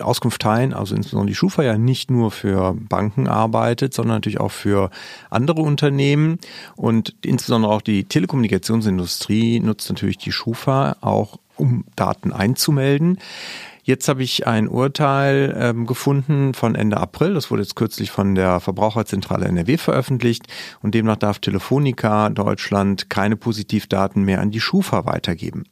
Auskunfteien, 0.00 0.74
also 0.74 0.94
insbesondere 0.94 1.28
die 1.28 1.34
Schufa 1.34 1.62
ja 1.62 1.78
nicht 1.78 2.10
nur 2.10 2.30
für 2.30 2.74
Banken 2.74 3.26
arbeitet, 3.26 3.94
sondern 3.94 4.16
natürlich 4.16 4.38
auch 4.38 4.52
für 4.52 4.90
andere 5.30 5.62
Unternehmen 5.62 6.38
und 6.76 7.16
insbesondere 7.24 7.72
auch 7.72 7.80
die 7.80 8.04
Telekommunikationsindustrie 8.04 9.60
nutzt 9.60 9.88
natürlich 9.88 10.18
die 10.18 10.32
Schufa 10.32 10.96
auch, 11.00 11.38
um 11.56 11.86
Daten 11.96 12.32
einzumelden. 12.32 13.18
Jetzt 13.86 14.08
habe 14.08 14.24
ich 14.24 14.48
ein 14.48 14.66
Urteil 14.66 15.56
ähm, 15.56 15.86
gefunden 15.86 16.54
von 16.54 16.74
Ende 16.74 16.96
April. 16.96 17.34
Das 17.34 17.52
wurde 17.52 17.62
jetzt 17.62 17.76
kürzlich 17.76 18.10
von 18.10 18.34
der 18.34 18.58
Verbraucherzentrale 18.58 19.44
NRW 19.46 19.76
veröffentlicht. 19.76 20.48
Und 20.82 20.96
demnach 20.96 21.14
darf 21.14 21.38
Telefonica 21.38 22.28
Deutschland 22.30 23.10
keine 23.10 23.36
Positivdaten 23.36 24.24
mehr 24.24 24.40
an 24.40 24.50
die 24.50 24.58
Schufa 24.58 25.06
weitergeben. 25.06 25.66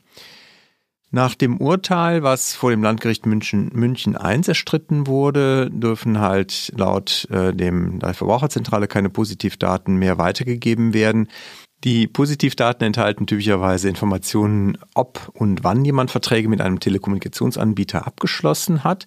Nach 1.10 1.34
dem 1.34 1.56
Urteil, 1.56 2.22
was 2.22 2.54
vor 2.54 2.70
dem 2.70 2.84
Landgericht 2.84 3.26
München, 3.26 3.72
München 3.74 4.14
I 4.14 4.40
erstritten 4.46 5.08
wurde, 5.08 5.68
dürfen 5.72 6.20
halt 6.20 6.72
laut 6.76 7.28
äh, 7.30 7.52
dem 7.52 7.98
der 7.98 8.14
Verbraucherzentrale 8.14 8.86
keine 8.86 9.10
Positivdaten 9.10 9.96
mehr 9.96 10.18
weitergegeben 10.18 10.94
werden. 10.94 11.26
Die 11.84 12.06
Positivdaten 12.06 12.86
enthalten 12.86 13.26
typischerweise 13.26 13.90
Informationen, 13.90 14.78
ob 14.94 15.30
und 15.34 15.64
wann 15.64 15.84
jemand 15.84 16.10
Verträge 16.10 16.48
mit 16.48 16.62
einem 16.62 16.80
Telekommunikationsanbieter 16.80 18.06
abgeschlossen 18.06 18.84
hat. 18.84 19.04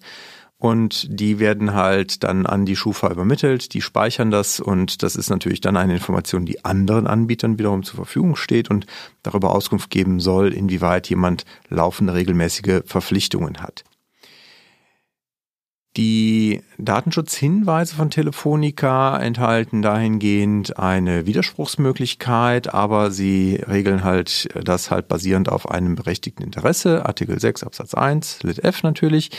Und 0.58 1.06
die 1.08 1.40
werden 1.40 1.74
halt 1.74 2.22
dann 2.22 2.46
an 2.46 2.66
die 2.66 2.76
Schufa 2.76 3.10
übermittelt, 3.10 3.74
die 3.74 3.80
speichern 3.80 4.30
das 4.32 4.58
und 4.58 5.04
das 5.04 5.14
ist 5.14 5.30
natürlich 5.30 5.60
dann 5.60 5.76
eine 5.76 5.94
Information, 5.94 6.46
die 6.46 6.64
anderen 6.64 7.06
Anbietern 7.06 7.58
wiederum 7.58 7.84
zur 7.84 7.96
Verfügung 7.96 8.34
steht 8.34 8.68
und 8.68 8.86
darüber 9.22 9.52
Auskunft 9.54 9.88
geben 9.88 10.18
soll, 10.18 10.52
inwieweit 10.52 11.08
jemand 11.10 11.44
laufende 11.68 12.14
regelmäßige 12.14 12.82
Verpflichtungen 12.86 13.62
hat. 13.62 13.84
Die 15.98 16.62
Datenschutzhinweise 16.78 17.96
von 17.96 18.08
Telefonica 18.08 19.18
enthalten 19.18 19.82
dahingehend 19.82 20.78
eine 20.78 21.26
Widerspruchsmöglichkeit, 21.26 22.72
aber 22.72 23.10
sie 23.10 23.60
regeln 23.68 24.04
halt 24.04 24.48
das 24.62 24.92
halt 24.92 25.08
basierend 25.08 25.48
auf 25.48 25.68
einem 25.68 25.96
berechtigten 25.96 26.44
Interesse, 26.44 27.04
Artikel 27.04 27.40
6 27.40 27.64
Absatz 27.64 27.94
1, 27.94 28.44
Lit 28.44 28.62
F 28.62 28.84
natürlich. 28.84 29.32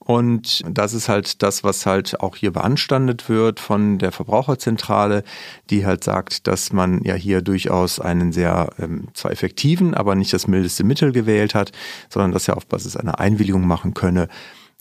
Und 0.00 0.60
das 0.68 0.92
ist 0.92 1.08
halt 1.08 1.42
das, 1.42 1.64
was 1.64 1.86
halt 1.86 2.20
auch 2.20 2.36
hier 2.36 2.50
beanstandet 2.50 3.30
wird 3.30 3.58
von 3.58 3.96
der 3.96 4.12
Verbraucherzentrale, 4.12 5.24
die 5.70 5.86
halt 5.86 6.04
sagt, 6.04 6.46
dass 6.46 6.74
man 6.74 7.02
ja 7.04 7.14
hier 7.14 7.40
durchaus 7.40 8.00
einen 8.00 8.32
sehr 8.32 8.68
ähm, 8.78 9.08
zwar 9.14 9.30
effektiven, 9.30 9.94
aber 9.94 10.14
nicht 10.14 10.34
das 10.34 10.46
mildeste 10.46 10.84
Mittel 10.84 11.12
gewählt 11.12 11.54
hat, 11.54 11.72
sondern 12.10 12.32
dass 12.32 12.48
er 12.48 12.58
auf 12.58 12.66
Basis 12.66 12.98
einer 12.98 13.18
Einwilligung 13.18 13.66
machen 13.66 13.94
könne. 13.94 14.28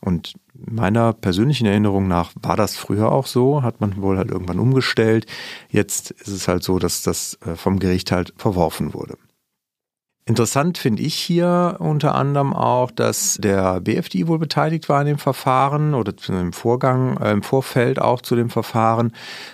Und 0.02 0.34
meiner 0.54 1.14
persönlichen 1.14 1.68
Erinnerung 1.68 2.08
nach 2.08 2.32
war 2.42 2.58
das 2.58 2.76
früher 2.76 3.12
auch 3.12 3.28
so, 3.28 3.62
hat 3.62 3.82
man 3.82 4.02
wohl 4.02 4.18
halt 4.18 4.32
irgendwann 4.32 4.60
umgestellt. 4.60 5.28
Jetzt 5.70 6.12
ist 6.12 6.28
es 6.28 6.48
halt 6.48 6.64
so, 6.64 6.80
dass 6.80 7.04
das 7.04 7.38
äh, 7.46 7.56
vom 7.56 7.80
Gericht 7.80 8.12
halt 8.12 8.34
verworfen 8.36 8.94
wurde. 8.94 9.18
Interessant 10.26 10.78
finde 10.78 11.02
ich 11.02 11.16
hier 11.16 11.78
unter 11.80 12.14
anderem 12.14 12.54
auch, 12.54 12.92
dass 12.92 13.40
der 13.42 13.82
BFD 13.82 14.28
wohl 14.28 14.38
beteiligt 14.38 14.88
war 14.88 15.02
in 15.02 15.08
dem 15.08 15.18
Verfahren 15.18 15.96
oder 15.96 16.14
im 16.28 16.54
Vorgang, 16.54 17.18
äh, 17.18 17.32
im 17.32 17.42
Vorfeld 17.42 18.00
auch 18.00 18.22
zu 18.22 18.36
dem 18.36 18.52
Verfahren 18.52 19.14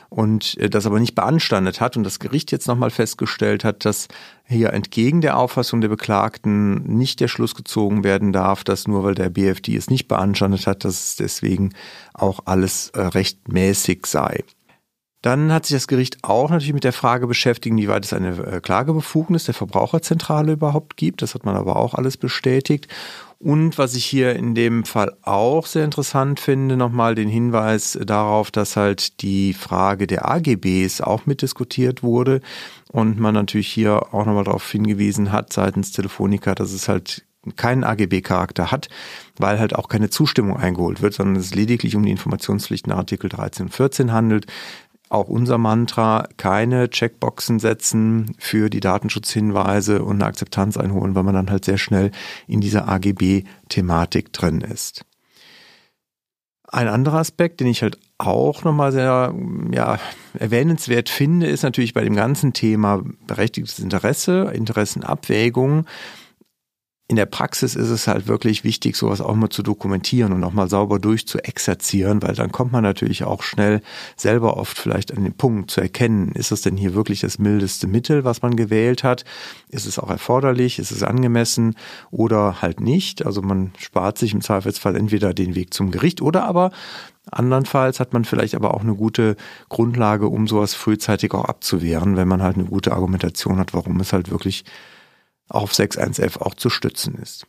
und 0.09 0.57
äh, 0.57 0.69
das 0.69 0.85
aber 0.85 0.99
nicht 0.99 1.15
beanstandet 1.15 1.79
hat 1.79 1.95
und 1.95 2.03
das 2.03 2.19
Gericht 2.19 2.51
jetzt 2.51 2.67
nochmal 2.67 2.89
festgestellt 2.89 3.63
hat, 3.63 3.85
dass 3.85 4.09
hier 4.45 4.73
entgegen 4.73 5.21
der 5.21 5.37
Auffassung 5.37 5.79
der 5.79 5.87
Beklagten 5.87 6.83
nicht 6.83 7.21
der 7.21 7.29
Schluss 7.29 7.55
gezogen 7.55 8.03
werden 8.03 8.33
darf, 8.33 8.65
dass 8.65 8.89
nur 8.89 9.05
weil 9.05 9.15
der 9.15 9.29
BFD 9.29 9.77
es 9.77 9.89
nicht 9.89 10.09
beanstandet 10.09 10.67
hat, 10.67 10.83
dass 10.83 11.01
es 11.01 11.15
deswegen 11.15 11.73
auch 12.13 12.41
alles 12.43 12.89
äh, 12.89 12.99
rechtmäßig 12.99 14.05
sei. 14.05 14.43
Dann 15.21 15.51
hat 15.51 15.65
sich 15.65 15.75
das 15.75 15.87
Gericht 15.87 16.23
auch 16.23 16.51
natürlich 16.51 16.73
mit 16.73 16.83
der 16.83 16.93
Frage 16.93 17.27
beschäftigt, 17.27 17.75
wie 17.75 17.87
weit 17.87 18.05
es 18.05 18.13
eine 18.13 18.37
äh, 18.37 18.61
Klagebefugnis 18.61 19.45
der 19.45 19.55
Verbraucherzentrale 19.55 20.53
überhaupt 20.53 20.95
gibt. 20.95 21.21
Das 21.21 21.33
hat 21.33 21.45
man 21.45 21.55
aber 21.55 21.75
auch 21.75 21.95
alles 21.95 22.17
bestätigt. 22.17 22.87
Und 23.39 23.77
was 23.77 23.93
ich 23.93 24.05
hier 24.05 24.35
in 24.35 24.55
dem 24.55 24.83
Fall 24.83 25.15
auch 25.21 25.67
sehr 25.67 25.85
interessant 25.85 26.39
finde, 26.39 26.75
nochmal 26.75 27.13
den 27.13 27.29
Hinweis 27.29 27.97
darauf, 28.03 28.49
dass 28.49 28.75
halt 28.75 29.21
die 29.21 29.53
Frage 29.53 30.07
der 30.07 30.27
AGBs 30.27 31.01
auch 31.01 31.27
mitdiskutiert 31.27 32.01
wurde 32.01 32.41
und 32.91 33.19
man 33.19 33.35
natürlich 33.35 33.67
hier 33.67 34.13
auch 34.13 34.25
nochmal 34.25 34.43
darauf 34.43 34.69
hingewiesen 34.71 35.31
hat 35.31 35.53
seitens 35.53 35.91
Telefonica, 35.91 36.55
dass 36.55 36.71
es 36.71 36.87
halt 36.87 37.27
keinen 37.55 37.83
AGB-Charakter 37.83 38.71
hat, 38.71 38.89
weil 39.37 39.59
halt 39.59 39.75
auch 39.75 39.87
keine 39.87 40.09
Zustimmung 40.09 40.57
eingeholt 40.57 41.01
wird, 41.01 41.13
sondern 41.13 41.37
es 41.37 41.55
lediglich 41.55 41.95
um 41.95 42.03
die 42.03 42.11
Informationspflichten 42.11 42.91
Artikel 42.91 43.29
13 43.29 43.67
und 43.67 43.71
14 43.71 44.11
handelt 44.11 44.47
auch 45.09 45.27
unser 45.27 45.57
Mantra, 45.57 46.27
keine 46.37 46.89
Checkboxen 46.89 47.59
setzen 47.59 48.35
für 48.37 48.69
die 48.69 48.79
Datenschutzhinweise 48.79 50.03
und 50.03 50.17
eine 50.17 50.25
Akzeptanz 50.25 50.77
einholen, 50.77 51.15
weil 51.15 51.23
man 51.23 51.33
dann 51.33 51.49
halt 51.49 51.65
sehr 51.65 51.77
schnell 51.77 52.11
in 52.47 52.61
dieser 52.61 52.87
AGB-Thematik 52.87 54.33
drin 54.33 54.61
ist. 54.61 55.05
Ein 56.69 56.89
anderer 56.89 57.19
Aspekt, 57.19 57.61
den 57.61 57.67
ich 57.67 57.81
halt 57.81 57.97
auch 58.17 58.63
nochmal 58.65 58.91
sehr 58.91 59.33
ja, 59.71 59.99
erwähnenswert 60.37 61.07
finde, 61.07 61.47
ist 61.47 61.63
natürlich 61.63 61.93
bei 61.93 62.03
dem 62.03 62.15
ganzen 62.15 62.51
Thema 62.51 63.03
berechtigtes 63.25 63.79
Interesse, 63.79 64.51
Interessenabwägung, 64.53 65.85
in 67.09 67.15
der 67.15 67.25
Praxis 67.25 67.75
ist 67.75 67.89
es 67.89 68.07
halt 68.07 68.27
wirklich 68.27 68.65
wichtig, 68.65 68.97
sowas 68.97 69.21
auch 69.21 69.33
mal 69.33 69.49
zu 69.49 69.63
dokumentieren 69.63 70.33
und 70.33 70.43
auch 70.43 70.51
mal 70.51 70.69
sauber 70.69 70.99
durchzuexerzieren, 70.99 72.21
weil 72.21 72.35
dann 72.35 72.51
kommt 72.51 72.73
man 72.73 72.83
natürlich 72.83 73.23
auch 73.23 73.43
schnell 73.43 73.81
selber 74.17 74.57
oft 74.57 74.77
vielleicht 74.77 75.15
an 75.15 75.23
den 75.23 75.33
Punkt 75.33 75.71
zu 75.71 75.79
erkennen, 75.79 76.33
ist 76.33 76.51
es 76.51 76.63
denn 76.63 76.75
hier 76.75 76.95
wirklich 76.95 77.21
das 77.21 77.39
mildeste 77.39 77.87
Mittel, 77.87 78.25
was 78.25 78.41
man 78.41 78.57
gewählt 78.57 79.05
hat? 79.05 79.23
Ist 79.69 79.85
es 79.85 79.99
auch 79.99 80.09
erforderlich? 80.09 80.79
Ist 80.79 80.91
es 80.91 81.01
angemessen 81.01 81.75
oder 82.11 82.61
halt 82.61 82.81
nicht? 82.81 83.25
Also 83.25 83.41
man 83.41 83.71
spart 83.77 84.17
sich 84.17 84.33
im 84.33 84.41
Zweifelsfall 84.41 84.97
entweder 84.97 85.33
den 85.33 85.55
Weg 85.55 85.73
zum 85.73 85.91
Gericht 85.91 86.21
oder 86.21 86.43
aber 86.43 86.71
Andernfalls 87.29 87.99
hat 87.99 88.13
man 88.13 88.23
vielleicht 88.23 88.55
aber 88.55 88.73
auch 88.73 88.81
eine 88.81 88.95
gute 88.95 89.35
Grundlage, 89.67 90.27
um 90.27 90.47
sowas 90.47 90.73
frühzeitig 90.73 91.33
auch 91.33 91.43
abzuwehren, 91.43 92.15
wenn 92.15 92.27
man 92.27 92.41
halt 92.41 92.55
eine 92.55 92.65
gute 92.65 92.93
Argumentation 92.93 93.59
hat, 93.59 93.73
warum 93.73 93.99
es 93.99 94.13
halt 94.13 94.31
wirklich 94.31 94.63
auf 95.49 95.71
6.1f 95.71 96.39
auch 96.41 96.55
zu 96.55 96.69
stützen 96.69 97.15
ist. 97.15 97.47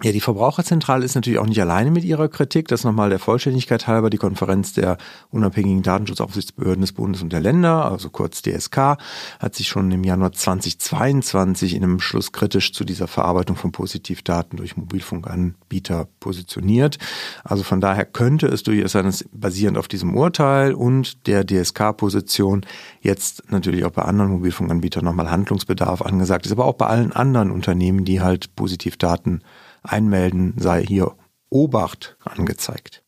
Ja, 0.00 0.10
die 0.10 0.20
Verbraucherzentrale 0.20 1.04
ist 1.04 1.14
natürlich 1.14 1.38
auch 1.38 1.46
nicht 1.46 1.60
alleine 1.60 1.90
mit 1.90 2.02
ihrer 2.02 2.28
Kritik. 2.28 2.66
Das 2.66 2.82
nochmal 2.82 3.10
der 3.10 3.18
Vollständigkeit 3.18 3.86
halber. 3.86 4.08
Die 4.08 4.16
Konferenz 4.16 4.72
der 4.72 4.96
unabhängigen 5.30 5.82
Datenschutzaufsichtsbehörden 5.82 6.80
des 6.80 6.92
Bundes 6.92 7.22
und 7.22 7.32
der 7.32 7.40
Länder, 7.40 7.84
also 7.84 8.08
kurz 8.08 8.42
DSK, 8.42 8.96
hat 9.38 9.54
sich 9.54 9.68
schon 9.68 9.90
im 9.92 10.02
Januar 10.02 10.32
2022 10.32 11.74
in 11.74 11.84
einem 11.84 12.00
Schluss 12.00 12.32
kritisch 12.32 12.72
zu 12.72 12.84
dieser 12.84 13.06
Verarbeitung 13.06 13.54
von 13.54 13.70
Positivdaten 13.70 14.56
durch 14.56 14.76
Mobilfunkanbieter 14.76 16.08
positioniert. 16.18 16.98
Also 17.44 17.62
von 17.62 17.80
daher 17.80 18.06
könnte 18.06 18.46
es 18.48 18.62
durchaus 18.62 18.92
sein, 18.92 19.04
dass 19.04 19.24
basierend 19.30 19.76
auf 19.76 19.88
diesem 19.88 20.16
Urteil 20.16 20.72
und 20.72 21.28
der 21.28 21.46
DSK-Position 21.46 22.62
jetzt 23.02 23.52
natürlich 23.52 23.84
auch 23.84 23.92
bei 23.92 24.02
anderen 24.02 24.32
Mobilfunkanbietern 24.32 25.04
nochmal 25.04 25.30
Handlungsbedarf 25.30 26.02
angesagt 26.02 26.46
ist, 26.46 26.52
aber 26.52 26.64
auch 26.64 26.74
bei 26.74 26.86
allen 26.86 27.12
anderen 27.12 27.52
Unternehmen, 27.52 28.04
die 28.04 28.20
halt 28.20 28.56
Positivdaten 28.56 29.42
einmelden, 29.82 30.54
sei 30.56 30.84
hier 30.84 31.14
Obacht 31.50 32.16
angezeigt. 32.24 33.02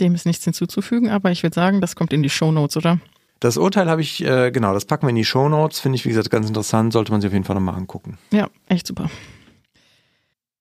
Dem 0.00 0.14
ist 0.14 0.26
nichts 0.26 0.44
hinzuzufügen, 0.44 1.08
aber 1.08 1.30
ich 1.30 1.42
würde 1.42 1.54
sagen, 1.54 1.80
das 1.80 1.96
kommt 1.96 2.12
in 2.12 2.22
die 2.22 2.30
Show 2.30 2.52
Notes, 2.52 2.76
oder? 2.76 2.98
Das 3.40 3.56
Urteil 3.56 3.88
habe 3.88 4.00
ich, 4.00 4.24
äh, 4.24 4.50
genau, 4.50 4.72
das 4.74 4.86
packen 4.86 5.06
wir 5.06 5.10
in 5.10 5.16
die 5.16 5.24
Show 5.24 5.48
Notes. 5.48 5.78
Finde 5.78 5.96
ich, 5.96 6.04
wie 6.04 6.08
gesagt, 6.08 6.30
ganz 6.30 6.48
interessant. 6.48 6.92
Sollte 6.92 7.12
man 7.12 7.20
sich 7.20 7.28
auf 7.28 7.32
jeden 7.32 7.44
Fall 7.44 7.54
nochmal 7.54 7.74
angucken. 7.74 8.18
Ja, 8.30 8.48
echt 8.66 8.86
super. 8.86 9.10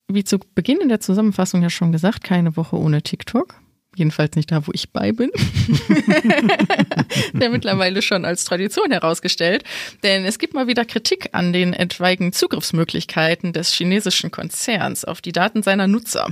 Wie 0.07 0.23
zu 0.23 0.39
Beginn 0.53 0.79
in 0.81 0.89
der 0.89 0.99
Zusammenfassung 0.99 1.61
ja 1.63 1.69
schon 1.69 1.91
gesagt, 1.91 2.23
keine 2.23 2.55
Woche 2.57 2.77
ohne 2.77 3.01
TikTok. 3.01 3.55
Jedenfalls 3.95 4.35
nicht 4.35 4.51
da, 4.51 4.67
wo 4.67 4.71
ich 4.73 4.91
bei 4.91 5.13
bin. 5.13 5.31
Der 7.33 7.49
mittlerweile 7.49 8.01
schon 8.01 8.25
als 8.25 8.43
Tradition 8.43 8.91
herausgestellt. 8.91 9.63
Denn 10.03 10.25
es 10.25 10.37
gibt 10.37 10.53
mal 10.53 10.67
wieder 10.67 10.83
Kritik 10.83 11.29
an 11.31 11.53
den 11.53 11.73
etwaigen 11.73 12.33
Zugriffsmöglichkeiten 12.33 13.53
des 13.53 13.71
chinesischen 13.71 14.31
Konzerns 14.31 15.05
auf 15.05 15.21
die 15.21 15.31
Daten 15.31 15.63
seiner 15.63 15.87
Nutzer. 15.87 16.27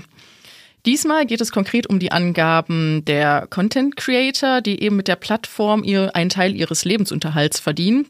Diesmal 0.86 1.26
geht 1.26 1.40
es 1.40 1.54
konkret 1.54 1.88
um 1.88 2.00
die 2.00 2.12
Angaben 2.12 3.06
der 3.06 3.48
Content 3.50 3.96
Creator, 3.96 4.60
die 4.60 4.84
eben 4.84 4.98
mit 4.98 5.08
der 5.08 5.16
Plattform 5.16 5.86
ihr, 5.86 6.14
einen 6.16 6.30
Teil 6.30 6.54
ihres 6.56 6.84
Lebensunterhalts 6.84 7.62
verdienen 7.62 8.08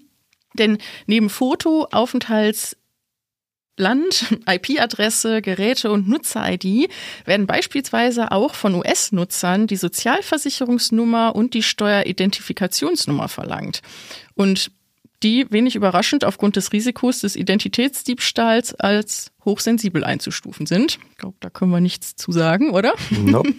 Denn 0.53 0.79
neben 1.05 1.29
Foto, 1.29 1.87
Aufenthalts 1.91 2.75
Land, 3.77 4.25
IP-Adresse, 4.47 5.41
Geräte 5.41 5.91
und 5.91 6.07
Nutzer-ID 6.07 6.89
werden 7.25 7.47
beispielsweise 7.47 8.31
auch 8.31 8.53
von 8.53 8.75
US-Nutzern 8.75 9.67
die 9.67 9.75
Sozialversicherungsnummer 9.75 11.35
und 11.35 11.53
die 11.53 11.63
Steueridentifikationsnummer 11.63 13.27
verlangt. 13.27 13.81
Und 14.35 14.71
die 15.23 15.47
wenig 15.49 15.75
überraschend 15.75 16.25
aufgrund 16.25 16.55
des 16.57 16.73
Risikos 16.73 17.19
des 17.19 17.35
Identitätsdiebstahls 17.35 18.75
als 18.75 19.31
hochsensibel 19.45 20.03
einzustufen 20.03 20.65
sind. 20.65 20.99
Ich 21.11 21.17
glaube, 21.17 21.37
da 21.39 21.49
können 21.49 21.71
wir 21.71 21.79
nichts 21.79 22.15
zu 22.15 22.31
sagen, 22.31 22.71
oder? 22.71 22.93
Nope. 23.09 23.53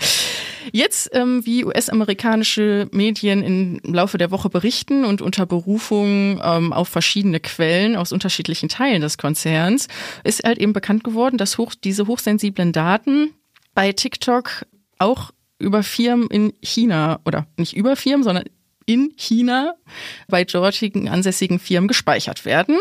Jetzt, 0.72 1.10
ähm, 1.12 1.46
wie 1.46 1.64
US-amerikanische 1.64 2.88
Medien 2.92 3.42
im 3.42 3.80
Laufe 3.84 4.18
der 4.18 4.30
Woche 4.30 4.50
berichten 4.50 5.04
und 5.04 5.22
unter 5.22 5.46
Berufung 5.46 6.40
ähm, 6.42 6.72
auf 6.72 6.88
verschiedene 6.88 7.40
Quellen 7.40 7.96
aus 7.96 8.12
unterschiedlichen 8.12 8.68
Teilen 8.68 9.00
des 9.00 9.16
Konzerns, 9.16 9.88
ist 10.24 10.44
halt 10.44 10.58
eben 10.58 10.72
bekannt 10.72 11.04
geworden, 11.04 11.38
dass 11.38 11.58
hoch, 11.58 11.74
diese 11.74 12.06
hochsensiblen 12.06 12.72
Daten 12.72 13.30
bei 13.74 13.92
TikTok 13.92 14.66
auch 14.98 15.30
über 15.58 15.82
Firmen 15.82 16.28
in 16.28 16.52
China 16.60 17.20
oder 17.24 17.46
nicht 17.56 17.76
über 17.76 17.96
Firmen, 17.96 18.24
sondern 18.24 18.44
in 18.88 19.12
China 19.16 19.74
bei 20.28 20.44
dortigen 20.44 21.08
ansässigen 21.08 21.58
Firmen 21.58 21.88
gespeichert 21.88 22.44
werden 22.44 22.78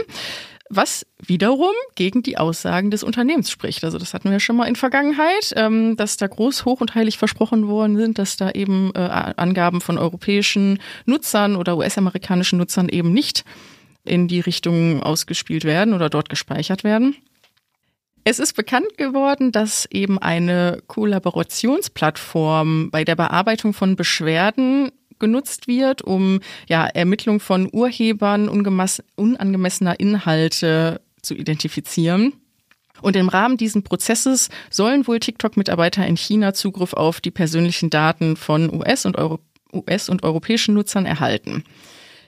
was 0.69 1.05
wiederum 1.25 1.73
gegen 1.95 2.23
die 2.23 2.37
Aussagen 2.37 2.91
des 2.91 3.03
Unternehmens 3.03 3.49
spricht. 3.49 3.83
Also 3.83 3.97
das 3.97 4.13
hatten 4.13 4.31
wir 4.31 4.39
schon 4.39 4.55
mal 4.55 4.67
in 4.67 4.75
Vergangenheit, 4.75 5.53
ähm, 5.55 5.95
dass 5.95 6.17
da 6.17 6.27
groß, 6.27 6.65
hoch 6.65 6.81
und 6.81 6.95
heilig 6.95 7.17
versprochen 7.17 7.67
worden 7.67 7.97
sind, 7.97 8.19
dass 8.19 8.37
da 8.37 8.51
eben 8.51 8.91
äh, 8.93 8.99
Angaben 8.99 9.81
von 9.81 9.97
europäischen 9.97 10.79
Nutzern 11.05 11.55
oder 11.55 11.77
US-amerikanischen 11.77 12.57
Nutzern 12.57 12.89
eben 12.89 13.13
nicht 13.13 13.43
in 14.03 14.27
die 14.27 14.39
Richtung 14.39 15.03
ausgespielt 15.03 15.63
werden 15.63 15.93
oder 15.93 16.09
dort 16.09 16.29
gespeichert 16.29 16.83
werden. 16.83 17.15
Es 18.23 18.39
ist 18.39 18.57
bekannt 18.57 18.97
geworden, 18.97 19.53
dass 19.53 19.87
eben 19.89 20.19
eine 20.19 20.81
Kollaborationsplattform 20.87 22.89
bei 22.91 23.05
der 23.05 23.15
Bearbeitung 23.15 23.71
von 23.71 23.95
Beschwerden 23.95 24.91
genutzt 25.19 25.67
wird, 25.67 26.01
um 26.01 26.39
ja 26.67 26.85
Ermittlung 26.85 27.39
von 27.39 27.69
Urhebern 27.71 28.49
unangemessener 28.49 29.99
Inhalte 29.99 31.01
zu 31.21 31.35
identifizieren. 31.35 32.33
Und 33.01 33.15
im 33.15 33.29
Rahmen 33.29 33.57
dieses 33.57 33.83
Prozesses 33.83 34.49
sollen 34.69 35.07
wohl 35.07 35.19
TikTok-Mitarbeiter 35.19 36.05
in 36.05 36.17
China 36.17 36.53
Zugriff 36.53 36.93
auf 36.93 37.21
die 37.21 37.31
persönlichen 37.31 37.89
Daten 37.89 38.35
von 38.35 38.73
US 38.73 39.05
und, 39.05 39.17
Euro 39.17 39.39
US 39.73 40.09
und 40.09 40.23
europäischen 40.23 40.73
Nutzern 40.73 41.05
erhalten. 41.05 41.63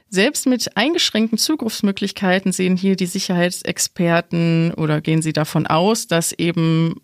Selbst 0.09 0.47
mit 0.47 0.75
eingeschränkten 0.75 1.37
Zugriffsmöglichkeiten 1.37 2.51
sehen 2.51 2.75
hier 2.75 2.95
die 2.95 3.05
Sicherheitsexperten 3.05 4.73
oder 4.73 5.01
gehen 5.01 5.21
sie 5.21 5.33
davon 5.33 5.67
aus, 5.67 6.07
dass 6.07 6.31
eben 6.33 6.95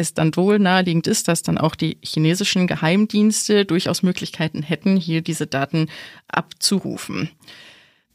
es 0.00 0.14
dann 0.14 0.34
wohl 0.36 0.58
naheliegend 0.58 1.06
ist, 1.06 1.28
dass 1.28 1.42
dann 1.42 1.58
auch 1.58 1.74
die 1.74 1.98
chinesischen 2.02 2.66
Geheimdienste 2.66 3.64
durchaus 3.64 4.02
Möglichkeiten 4.02 4.62
hätten, 4.62 4.96
hier 4.96 5.22
diese 5.22 5.46
Daten 5.46 5.88
abzurufen. 6.28 7.30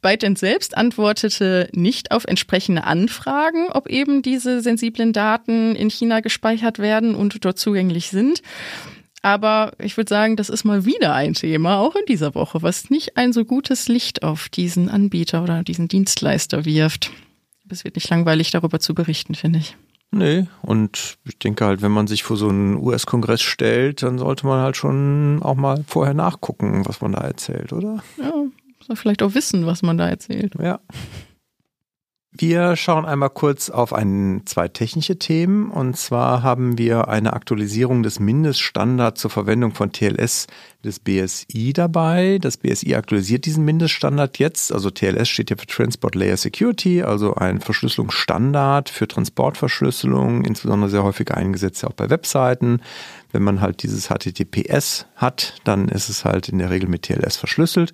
ByteDance 0.02 0.40
selbst 0.40 0.78
antwortete 0.78 1.68
nicht 1.74 2.12
auf 2.12 2.26
entsprechende 2.26 2.84
Anfragen, 2.84 3.72
ob 3.72 3.88
eben 3.88 4.22
diese 4.22 4.62
sensiblen 4.62 5.14
Daten 5.14 5.76
in 5.76 5.90
China 5.90 6.20
gespeichert 6.20 6.78
werden 6.78 7.16
und 7.16 7.44
dort 7.44 7.58
zugänglich 7.58 8.10
sind. 8.10 8.44
Aber 9.24 9.72
ich 9.80 9.98
würde 9.98 10.10
sagen, 10.10 10.36
das 10.36 10.50
ist 10.50 10.64
mal 10.64 10.86
wieder 10.86 11.16
ein 11.16 11.34
Thema, 11.34 11.80
auch 11.80 11.96
in 11.96 12.06
dieser 12.08 12.36
Woche, 12.36 12.62
was 12.62 12.92
nicht 12.92 13.18
ein 13.18 13.34
so 13.34 13.44
gutes 13.44 13.88
Licht 13.88 14.22
auf 14.22 14.50
diesen 14.50 14.90
Anbieter 14.90 15.42
oder 15.42 15.64
diesen 15.64 15.88
Dienstleister 15.88 16.66
wirft. 16.66 17.10
Es 17.68 17.84
wird 17.84 17.96
nicht 17.96 18.08
langweilig, 18.08 18.52
darüber 18.52 18.80
zu 18.80 18.94
berichten, 18.94 19.34
finde 19.34 19.58
ich. 19.58 19.76
Nee, 20.18 20.48
und 20.62 21.18
ich 21.26 21.38
denke 21.40 21.66
halt, 21.66 21.82
wenn 21.82 21.92
man 21.92 22.08
sich 22.08 22.24
vor 22.24 22.38
so 22.38 22.48
einen 22.48 22.78
US-Kongress 22.78 23.42
stellt, 23.42 24.02
dann 24.02 24.18
sollte 24.18 24.48
man 24.48 24.62
halt 24.62 24.78
schon 24.78 25.42
auch 25.44 25.56
mal 25.56 25.84
vorher 25.86 26.14
nachgucken, 26.14 26.84
was 26.86 27.02
man 27.02 27.12
da 27.12 27.20
erzählt, 27.20 27.74
oder? 27.74 28.02
Ja, 28.18 28.96
vielleicht 28.96 29.22
auch 29.22 29.34
wissen, 29.34 29.66
was 29.66 29.82
man 29.82 29.98
da 29.98 30.08
erzählt. 30.08 30.54
Ja. 30.58 30.80
Wir 32.38 32.76
schauen 32.76 33.06
einmal 33.06 33.30
kurz 33.30 33.70
auf 33.70 33.94
ein, 33.94 34.42
zwei 34.44 34.68
technische 34.68 35.18
Themen. 35.18 35.72
Und 35.72 35.96
zwar 35.96 36.44
haben 36.44 36.78
wir 36.78 37.08
eine 37.08 37.32
Aktualisierung 37.32 38.04
des 38.04 38.20
Mindeststandards 38.20 39.22
zur 39.22 39.32
Verwendung 39.32 39.74
von 39.74 39.94
TLS 39.94 40.48
des 40.84 41.00
BSI 41.00 41.72
dabei. 41.72 42.38
Das 42.42 42.58
BSI 42.58 42.96
aktualisiert 42.96 43.46
diesen 43.46 43.64
Mindeststandard 43.64 44.38
jetzt. 44.38 44.74
Also 44.74 44.90
TLS 44.90 45.30
steht 45.30 45.50
ja 45.50 45.56
für 45.56 45.66
Transport 45.66 46.14
Layer 46.16 46.36
Security, 46.36 47.04
also 47.04 47.36
ein 47.36 47.62
Verschlüsselungsstandard 47.62 48.90
für 48.90 49.08
Transportverschlüsselung, 49.08 50.44
insbesondere 50.44 50.90
sehr 50.90 51.04
häufig 51.04 51.32
eingesetzt 51.32 51.86
auch 51.86 51.94
bei 51.94 52.10
Webseiten. 52.10 52.82
Wenn 53.32 53.44
man 53.44 53.62
halt 53.62 53.82
dieses 53.82 54.10
HTTPS 54.10 55.06
hat, 55.16 55.56
dann 55.64 55.88
ist 55.88 56.10
es 56.10 56.26
halt 56.26 56.50
in 56.50 56.58
der 56.58 56.70
Regel 56.70 56.90
mit 56.90 57.04
TLS 57.04 57.38
verschlüsselt. 57.38 57.94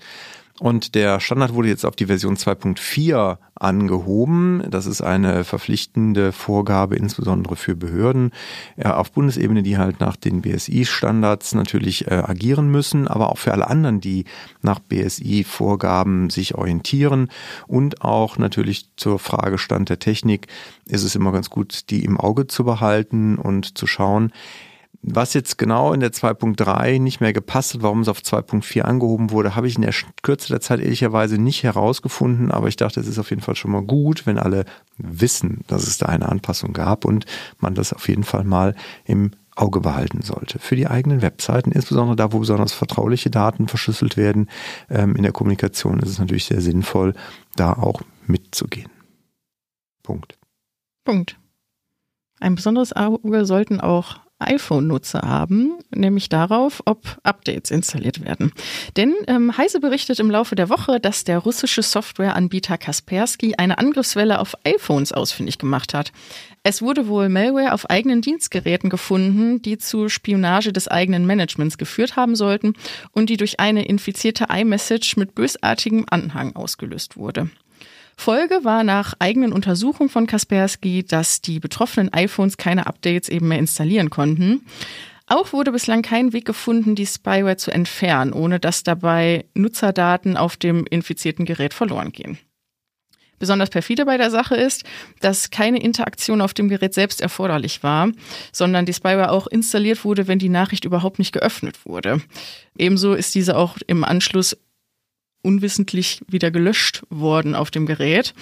Und 0.62 0.93
der 0.93 1.19
Standard 1.19 1.56
wurde 1.56 1.69
jetzt 1.69 1.88
auf 1.88 1.95
die 1.95 2.06
Version 2.06 2.36
2.4 2.36 3.39
angehoben. 3.56 4.62
Das 4.69 4.86
ist 4.86 5.02
eine 5.02 5.43
verpflichtende 5.43 6.32
Vorgabe, 6.32 6.97
insbesondere 6.97 7.56
für 7.56 7.76
Behörden 7.76 8.30
ja, 8.78 8.95
auf 8.95 9.12
Bundesebene, 9.12 9.63
die 9.63 9.80
halt 9.80 10.00
nach 10.00 10.15
den 10.15 10.43
BSI-Standards 10.43 11.56
natürlich 11.56 12.12
äh, 12.12 12.13
agieren 12.13 12.69
müssen, 12.69 13.08
aber 13.08 13.32
auch 13.32 13.39
für 13.39 13.54
alle 13.54 13.67
anderen, 13.67 14.02
die 14.02 14.26
nach 14.62 14.78
BSI-Vorgaben 14.78 16.30
sich 16.30 16.54
orientieren 16.54 17.30
und 17.65 18.04
auch 18.04 18.38
natürlich 18.38 18.86
zur 18.97 19.17
Fragestand 19.17 19.89
der 19.89 19.97
Technik 19.97 20.45
ist 20.86 21.04
es 21.04 21.15
immer 21.15 21.32
ganz 21.32 21.50
gut, 21.50 21.89
die 21.89 22.06
im 22.06 22.19
Auge 22.19 22.45
zu 22.45 22.65
behalten 22.65 23.39
und 23.39 23.80
zu 23.80 23.88
schauen, 23.88 24.32
was 25.04 25.34
jetzt 25.34 25.58
genau 25.58 25.94
in 25.94 26.00
der 26.00 26.12
2.3 26.12 27.00
nicht 27.00 27.22
mehr 27.22 27.34
gepasst 27.34 27.74
hat, 27.74 27.82
warum 27.82 28.02
es 28.02 28.08
auf 28.08 28.20
2.4 28.20 28.82
angehoben 28.82 29.32
wurde, 29.32 29.56
habe 29.56 29.68
ich 29.68 29.76
in 29.76 29.82
der 29.82 29.94
Kürze 30.22 30.50
der 30.50 30.62
Zeit 30.62 30.80
ehrlicherweise 30.80 31.40
nicht 31.40 31.64
herausgefunden, 31.64 32.52
aber 32.52 32.68
ich 32.68 32.76
dachte, 32.76 33.00
es 33.00 33.08
ist 33.08 33.18
auf 33.18 33.32
jeden 33.32 33.42
Fall 33.42 33.56
schon 33.56 33.72
mal 33.72 33.82
gut, 33.82 34.28
wenn 34.28 34.38
alle 34.38 34.66
wissen, 34.98 35.62
dass 35.68 35.88
es 35.88 35.98
da 35.98 36.06
eine 36.06 36.30
Anpassung 36.30 36.74
gab 36.74 37.06
und 37.06 37.26
man 37.60 37.74
das 37.74 37.94
auf 37.94 38.08
jeden 38.08 38.24
Fall 38.24 38.44
mal 38.44 38.76
im 39.06 39.32
Auge 39.56 39.82
behalten 39.82 40.22
sollte. 40.22 40.60
Für 40.60 40.76
die 40.76 40.88
eigenen 40.88 41.22
Webseiten, 41.22 41.72
insbesondere 41.72 42.16
da, 42.16 42.32
wo 42.32 42.40
besonders 42.40 42.72
vertrauliche 42.72 43.30
Daten 43.30 43.68
verschlüsselt 43.68 44.18
werden, 44.18 44.50
ähm, 44.90 45.16
in 45.16 45.24
der 45.24 45.34
Kommunikation 45.34 46.00
ist 46.00 46.10
es 46.10 46.20
natürlich 46.20 46.46
sehr 46.46 46.62
sinnvoll, 46.62 47.14
da 47.56 47.74
auch 47.74 48.02
mitzugehen. 48.28 48.90
Punkt. 50.04 50.38
Punkt. 51.04 51.38
Ein 52.40 52.56
besonderes 52.56 52.96
Auge 52.96 53.46
sollten 53.46 53.82
auch 53.82 54.20
iPhone-Nutzer 54.47 55.21
haben, 55.21 55.73
nämlich 55.89 56.30
darauf, 56.30 56.82
ob 56.86 57.17
Updates 57.23 57.71
installiert 57.71 58.23
werden. 58.23 58.51
Denn 58.97 59.13
ähm, 59.27 59.56
Heise 59.58 59.80
berichtet 59.80 60.19
im 60.19 60.32
Laufe 60.32 60.56
der 60.56 60.69
Woche, 60.69 60.99
dass 60.99 61.23
der 61.23 61.39
russische 61.39 61.82
Softwareanbieter 61.82 62.77
Kaspersky 62.77 63.56
eine 63.58 63.77
Angriffswelle 63.77 64.39
auf 64.39 64.56
iPhones 64.63 65.12
ausfindig 65.12 65.58
gemacht 65.58 65.93
hat. 65.93 66.12
Es 66.63 66.82
wurde 66.82 67.08
wohl 67.08 67.30
Malware 67.30 67.73
auf 67.73 67.89
eigenen 67.89 68.21
Dienstgeräten 68.21 68.89
gefunden, 68.89 69.62
die 69.62 69.80
zur 69.80 70.10
Spionage 70.10 70.71
des 70.71 70.88
eigenen 70.88 71.25
Managements 71.25 71.77
geführt 71.77 72.15
haben 72.15 72.36
sollten 72.36 72.73
und 73.13 73.30
die 73.30 73.38
durch 73.38 73.60
eine 73.60 73.86
infizierte 73.86 74.47
iMessage 74.51 75.17
mit 75.17 75.34
bösartigem 75.34 76.06
Anhang 76.10 76.56
ausgelöst 76.56 77.17
wurde. 77.17 77.49
Folge 78.21 78.63
war 78.63 78.84
nach 78.84 79.15
eigenen 79.17 79.51
Untersuchungen 79.51 80.07
von 80.07 80.27
Kaspersky, 80.27 81.03
dass 81.03 81.41
die 81.41 81.60
betroffenen 81.60 82.13
iPhones 82.13 82.55
keine 82.55 82.86
Updates 82.86 83.29
eben 83.29 83.47
mehr 83.47 83.57
installieren 83.57 84.12
konnten. 84.12 84.63
Auch 85.25 85.53
wurde 85.53 85.71
bislang 85.71 86.03
kein 86.03 86.31
Weg 86.31 86.45
gefunden, 86.45 86.93
die 86.93 87.07
Spyware 87.07 87.57
zu 87.57 87.71
entfernen, 87.71 88.31
ohne 88.31 88.60
dass 88.60 88.84
dabei 88.84 89.45
Nutzerdaten 89.55 90.38
auf 90.38 90.55
dem 90.55 90.86
infizierten 90.86 91.45
Gerät 91.45 91.73
verloren 91.73 92.12
gehen. 92.12 92.38
Besonders 93.39 93.71
perfide 93.71 94.05
bei 94.05 94.17
der 94.17 94.29
Sache 94.29 94.55
ist, 94.55 94.84
dass 95.21 95.49
keine 95.49 95.81
Interaktion 95.81 96.41
auf 96.41 96.53
dem 96.53 96.69
Gerät 96.69 96.93
selbst 96.93 97.21
erforderlich 97.21 97.81
war, 97.81 98.12
sondern 98.51 98.86
die 98.86 98.93
Spyware 98.93 99.31
auch 99.31 99.47
installiert 99.47 100.05
wurde, 100.05 100.27
wenn 100.27 100.38
die 100.38 100.47
Nachricht 100.47 100.86
überhaupt 100.86 101.17
nicht 101.17 101.31
geöffnet 101.31 101.88
wurde. 101.88 102.21
Ebenso 102.77 103.15
ist 103.15 103.34
diese 103.34 103.57
auch 103.57 103.77
im 103.88 104.03
Anschluss 104.03 104.55
unwissentlich 105.41 106.21
wieder 106.27 106.51
gelöscht 106.51 107.04
worden 107.10 107.56
auf 107.56 107.71
dem 107.71 107.86
Gerät. 107.86 108.34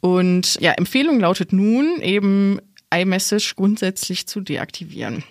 Und 0.00 0.58
ja, 0.60 0.72
Empfehlung 0.72 1.20
lautet 1.20 1.52
nun 1.52 2.00
eben 2.00 2.60
iMessage 2.94 3.54
grundsätzlich 3.56 4.26
zu 4.26 4.40
deaktivieren. 4.40 5.24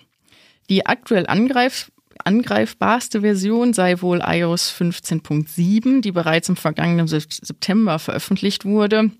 Die 0.68 0.86
aktuell 0.86 1.26
angreif 1.26 1.90
angreifbarste 2.24 3.20
Version 3.20 3.72
sei 3.72 4.02
wohl 4.02 4.20
iOS 4.24 4.72
15.7, 4.72 6.00
die 6.00 6.12
bereits 6.12 6.48
im 6.48 6.56
vergangenen 6.56 7.06
September 7.06 7.98
veröffentlicht 7.98 8.64
wurde. 8.64 9.12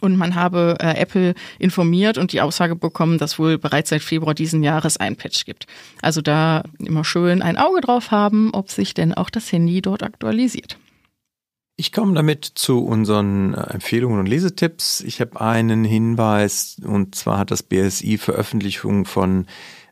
Und 0.00 0.16
man 0.16 0.34
habe 0.34 0.76
äh, 0.80 0.96
Apple 0.96 1.34
informiert 1.58 2.18
und 2.18 2.32
die 2.32 2.40
Aussage 2.40 2.76
bekommen, 2.76 3.18
dass 3.18 3.38
wohl 3.38 3.58
bereits 3.58 3.90
seit 3.90 4.02
Februar 4.02 4.34
diesen 4.34 4.62
Jahres 4.62 4.96
ein 4.96 5.16
Patch 5.16 5.44
gibt. 5.44 5.66
Also 6.00 6.22
da 6.22 6.62
immer 6.78 7.04
schön 7.04 7.42
ein 7.42 7.56
Auge 7.56 7.80
drauf 7.80 8.10
haben, 8.12 8.50
ob 8.54 8.70
sich 8.70 8.94
denn 8.94 9.12
auch 9.12 9.28
das 9.28 9.50
Handy 9.50 9.82
dort 9.82 10.04
aktualisiert. 10.04 10.78
Ich 11.80 11.92
komme 11.92 12.12
damit 12.14 12.44
zu 12.44 12.84
unseren 12.84 13.54
äh, 13.54 13.74
Empfehlungen 13.74 14.18
und 14.18 14.26
Lesetipps. 14.26 15.00
Ich 15.00 15.20
habe 15.20 15.40
einen 15.40 15.84
Hinweis 15.84 16.76
und 16.84 17.14
zwar 17.14 17.38
hat 17.38 17.52
das 17.52 17.62
BSI 17.62 18.18
Veröffentlichung 18.18 19.04
von 19.04 19.46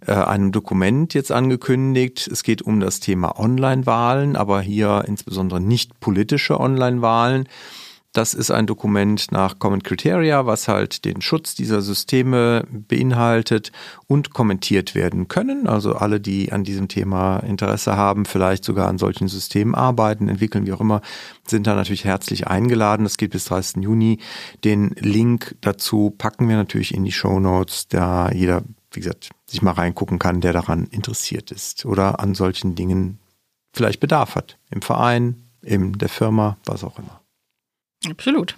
äh, 0.04 0.10
einem 0.10 0.50
Dokument 0.50 1.14
jetzt 1.14 1.30
angekündigt. 1.30 2.26
Es 2.26 2.42
geht 2.42 2.60
um 2.60 2.80
das 2.80 2.98
Thema 2.98 3.38
Online-Wahlen, 3.38 4.34
aber 4.34 4.60
hier 4.62 5.04
insbesondere 5.06 5.60
nicht 5.60 6.00
politische 6.00 6.58
Online-Wahlen. 6.58 7.48
Das 8.16 8.32
ist 8.32 8.50
ein 8.50 8.66
Dokument 8.66 9.30
nach 9.30 9.58
Common 9.58 9.82
Criteria, 9.82 10.46
was 10.46 10.68
halt 10.68 11.04
den 11.04 11.20
Schutz 11.20 11.54
dieser 11.54 11.82
Systeme 11.82 12.64
beinhaltet 12.70 13.72
und 14.06 14.32
kommentiert 14.32 14.94
werden 14.94 15.28
können. 15.28 15.66
Also 15.66 15.96
alle, 15.96 16.18
die 16.18 16.50
an 16.50 16.64
diesem 16.64 16.88
Thema 16.88 17.40
Interesse 17.40 17.94
haben, 17.94 18.24
vielleicht 18.24 18.64
sogar 18.64 18.88
an 18.88 18.96
solchen 18.96 19.28
Systemen 19.28 19.74
arbeiten, 19.74 20.30
entwickeln, 20.30 20.66
wie 20.66 20.72
auch 20.72 20.80
immer, 20.80 21.02
sind 21.46 21.66
da 21.66 21.74
natürlich 21.74 22.06
herzlich 22.06 22.46
eingeladen. 22.46 23.04
Das 23.04 23.18
geht 23.18 23.32
bis 23.32 23.44
30. 23.44 23.82
Juni. 23.82 24.18
Den 24.64 24.94
Link 24.98 25.54
dazu 25.60 26.14
packen 26.16 26.48
wir 26.48 26.56
natürlich 26.56 26.94
in 26.94 27.04
die 27.04 27.12
Show 27.12 27.38
Notes, 27.38 27.86
da 27.88 28.30
jeder, 28.30 28.62
wie 28.92 29.00
gesagt, 29.00 29.28
sich 29.44 29.60
mal 29.60 29.72
reingucken 29.72 30.18
kann, 30.18 30.40
der 30.40 30.54
daran 30.54 30.86
interessiert 30.86 31.50
ist 31.50 31.84
oder 31.84 32.18
an 32.18 32.34
solchen 32.34 32.76
Dingen 32.76 33.18
vielleicht 33.74 34.00
Bedarf 34.00 34.36
hat. 34.36 34.56
Im 34.70 34.80
Verein, 34.80 35.42
in 35.60 35.92
der 35.92 36.08
Firma, 36.08 36.56
was 36.64 36.82
auch 36.82 36.98
immer. 36.98 37.20
Absolut. 38.04 38.56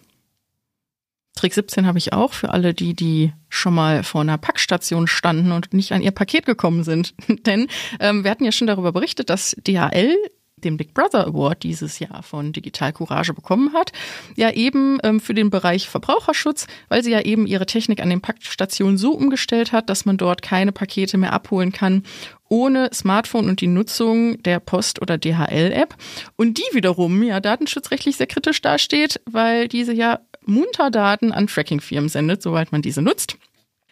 Trick 1.39 1.55
17 1.55 1.87
habe 1.87 1.99
ich 1.99 2.13
auch 2.13 2.33
für 2.33 2.51
alle 2.51 2.75
die, 2.75 2.95
die 2.95 3.33
schon 3.49 3.73
mal 3.73 4.03
vor 4.03 4.23
einer 4.23 4.39
Packstation 4.39 5.07
standen 5.07 5.53
und 5.53 5.73
nicht 5.73 5.93
an 5.93 6.03
ihr 6.03 6.11
Paket 6.11 6.47
gekommen 6.47 6.83
sind. 6.83 7.15
Denn 7.47 7.69
ähm, 8.01 8.25
wir 8.25 8.31
hatten 8.31 8.45
ja 8.45 8.53
schon 8.53 8.67
darüber 8.67 8.93
berichtet, 8.93 9.31
dass 9.31 9.57
DHL 9.65 10.17
den 10.59 10.77
Big 10.77 10.93
Brother 10.93 11.27
Award 11.27 11.63
dieses 11.63 12.01
Jahr 12.01 12.23
von 12.25 12.53
Digital 12.53 12.93
Courage 12.93 13.33
bekommen 13.33 13.73
hat. 13.73 13.93
Ja, 14.35 14.51
eben 14.51 14.99
ähm, 15.05 15.21
für 15.21 15.35
den 15.35 15.51
Bereich 15.51 15.89
Verbraucherschutz, 15.89 16.67
weil 16.89 17.05
sie 17.05 17.13
ja 17.13 17.21
eben 17.21 17.47
ihre 17.47 17.67
Technik 17.67 18.03
an 18.03 18.11
den 18.11 18.21
Packstationen 18.21 18.99
so 18.99 19.13
umgestellt 19.13 19.73
hat, 19.73 19.89
dass 19.89 20.05
man 20.05 20.17
dort 20.17 20.43
keine 20.43 20.73
Pakete 20.73 21.17
mehr 21.17 21.33
abholen 21.33 21.73
kann 21.73 22.03
ohne 22.49 22.91
Smartphone 22.93 23.49
und 23.49 23.61
die 23.61 23.67
Nutzung 23.67 24.43
der 24.43 24.61
Post- 24.61 25.03
oder 25.03 25.19
DHL-App. 25.19 25.95
Und 26.37 26.59
die 26.59 26.75
wiederum 26.75 27.23
ja 27.23 27.41
datenschutzrechtlich 27.41 28.17
sehr 28.17 28.27
kritisch 28.27 28.61
dasteht, 28.63 29.21
weil 29.27 29.69
diese 29.69 29.93
ja 29.93 30.21
munter 30.45 30.91
Daten 30.91 31.33
an 31.33 31.47
Tracking-Firmen 31.47 32.09
sendet, 32.09 32.43
soweit 32.43 32.73
man 32.73 32.83
diese 32.83 33.03
nutzt. 33.03 33.37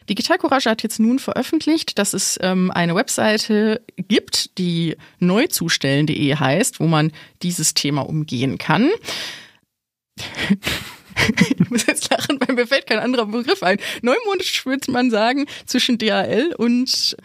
Digital 0.08 0.38
Courage 0.38 0.70
hat 0.70 0.82
jetzt 0.82 1.00
nun 1.00 1.18
veröffentlicht, 1.18 1.98
dass 1.98 2.12
es 2.14 2.38
ähm, 2.40 2.70
eine 2.70 2.94
Webseite 2.94 3.82
gibt, 3.96 4.56
die 4.58 4.96
neuzustellen.de 5.18 6.36
heißt, 6.36 6.80
wo 6.80 6.86
man 6.86 7.12
dieses 7.42 7.74
Thema 7.74 8.02
umgehen 8.02 8.56
kann. 8.58 8.90
ich 11.58 11.70
muss 11.70 11.86
jetzt 11.86 12.10
lachen, 12.10 12.38
weil 12.40 12.54
mir 12.54 12.66
fällt 12.66 12.86
kein 12.86 12.98
anderer 12.98 13.26
Begriff 13.26 13.62
ein. 13.62 13.78
Neumodisch 14.02 14.64
würde 14.66 14.90
man 14.90 15.10
sagen, 15.10 15.46
zwischen 15.66 15.98
DHL 15.98 16.54
und 16.56 17.16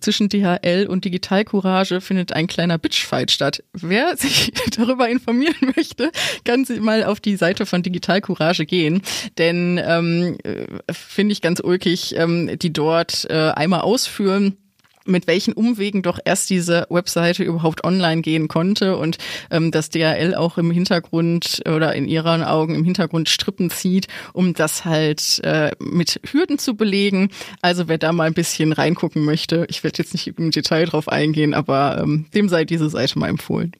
zwischen 0.00 0.28
DHL 0.28 0.86
und 0.88 1.04
Digitalcourage 1.04 2.00
findet 2.00 2.32
ein 2.32 2.46
kleiner 2.46 2.78
Bitchfight 2.78 3.30
statt. 3.30 3.62
Wer 3.72 4.16
sich 4.16 4.52
darüber 4.76 5.08
informieren 5.08 5.72
möchte, 5.76 6.10
kann 6.44 6.64
sie 6.64 6.80
mal 6.80 7.04
auf 7.04 7.20
die 7.20 7.36
Seite 7.36 7.66
von 7.66 7.82
Digitalcourage 7.82 8.66
gehen, 8.66 9.02
denn 9.38 9.80
ähm, 9.84 10.38
äh, 10.44 10.66
finde 10.92 11.32
ich 11.32 11.42
ganz 11.42 11.60
ulkig, 11.60 12.16
ähm, 12.16 12.58
die 12.58 12.72
dort 12.72 13.26
äh, 13.30 13.50
einmal 13.50 13.80
ausführen 13.80 14.56
mit 15.06 15.26
welchen 15.26 15.52
Umwegen 15.52 16.02
doch 16.02 16.18
erst 16.24 16.50
diese 16.50 16.86
Webseite 16.90 17.44
überhaupt 17.44 17.84
online 17.84 18.22
gehen 18.22 18.48
konnte 18.48 18.96
und 18.96 19.18
ähm, 19.50 19.70
dass 19.70 19.90
DHL 19.90 20.34
auch 20.34 20.58
im 20.58 20.70
Hintergrund 20.70 21.62
oder 21.66 21.94
in 21.94 22.08
ihren 22.08 22.42
Augen 22.42 22.74
im 22.74 22.84
Hintergrund 22.84 23.28
Strippen 23.28 23.70
zieht, 23.70 24.08
um 24.32 24.54
das 24.54 24.84
halt 24.84 25.40
äh, 25.44 25.72
mit 25.78 26.20
Hürden 26.30 26.58
zu 26.58 26.74
belegen. 26.74 27.28
Also 27.62 27.88
wer 27.88 27.98
da 27.98 28.12
mal 28.12 28.26
ein 28.26 28.34
bisschen 28.34 28.72
reingucken 28.72 29.24
möchte, 29.24 29.66
ich 29.68 29.84
werde 29.84 29.98
jetzt 29.98 30.12
nicht 30.12 30.26
im 30.26 30.50
Detail 30.50 30.86
drauf 30.86 31.08
eingehen, 31.08 31.54
aber 31.54 32.00
ähm, 32.02 32.26
dem 32.34 32.48
sei 32.48 32.64
diese 32.64 32.88
Seite 32.88 33.18
mal 33.18 33.28
empfohlen. 33.28 33.72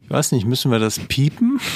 Ich 0.00 0.10
weiß 0.10 0.32
nicht, 0.32 0.46
müssen 0.46 0.70
wir 0.70 0.78
das 0.78 0.98
piepen? 0.98 1.60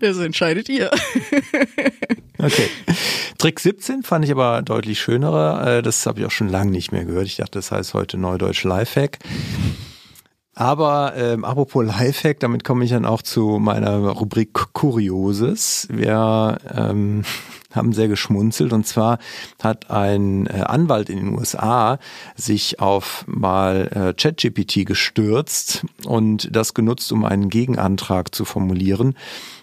Das 0.00 0.18
entscheidet 0.18 0.68
ihr. 0.68 0.90
Okay. 2.38 2.68
Trick 3.38 3.60
17 3.60 4.02
fand 4.02 4.24
ich 4.24 4.30
aber 4.30 4.62
deutlich 4.62 5.00
schönerer. 5.00 5.78
Äh, 5.78 5.82
das 5.82 6.06
habe 6.06 6.20
ich 6.20 6.26
auch 6.26 6.30
schon 6.30 6.48
lange 6.48 6.70
nicht 6.70 6.92
mehr 6.92 7.04
gehört. 7.04 7.26
Ich 7.26 7.36
dachte, 7.36 7.58
das 7.58 7.70
heißt 7.72 7.94
heute 7.94 8.18
Neudeutsch 8.18 8.64
Lifehack. 8.64 9.18
Aber 10.54 11.12
ähm, 11.16 11.44
apropos 11.44 11.84
Lifehack, 11.84 12.40
damit 12.40 12.64
komme 12.64 12.84
ich 12.84 12.90
dann 12.90 13.04
auch 13.04 13.20
zu 13.20 13.58
meiner 13.58 13.98
Rubrik 13.98 14.54
Kurioses. 14.72 15.86
Wir 15.90 16.56
ähm, 16.74 17.24
haben 17.74 17.92
sehr 17.92 18.08
geschmunzelt 18.08 18.72
und 18.72 18.86
zwar 18.86 19.18
hat 19.62 19.90
ein 19.90 20.46
äh, 20.46 20.62
Anwalt 20.62 21.10
in 21.10 21.18
den 21.18 21.38
USA 21.38 21.98
sich 22.36 22.80
auf 22.80 23.24
mal 23.26 23.90
äh, 23.92 24.14
ChatGPT 24.14 24.86
gestürzt 24.86 25.84
und 26.06 26.48
das 26.56 26.72
genutzt, 26.72 27.12
um 27.12 27.26
einen 27.26 27.50
Gegenantrag 27.50 28.34
zu 28.34 28.46
formulieren 28.46 29.14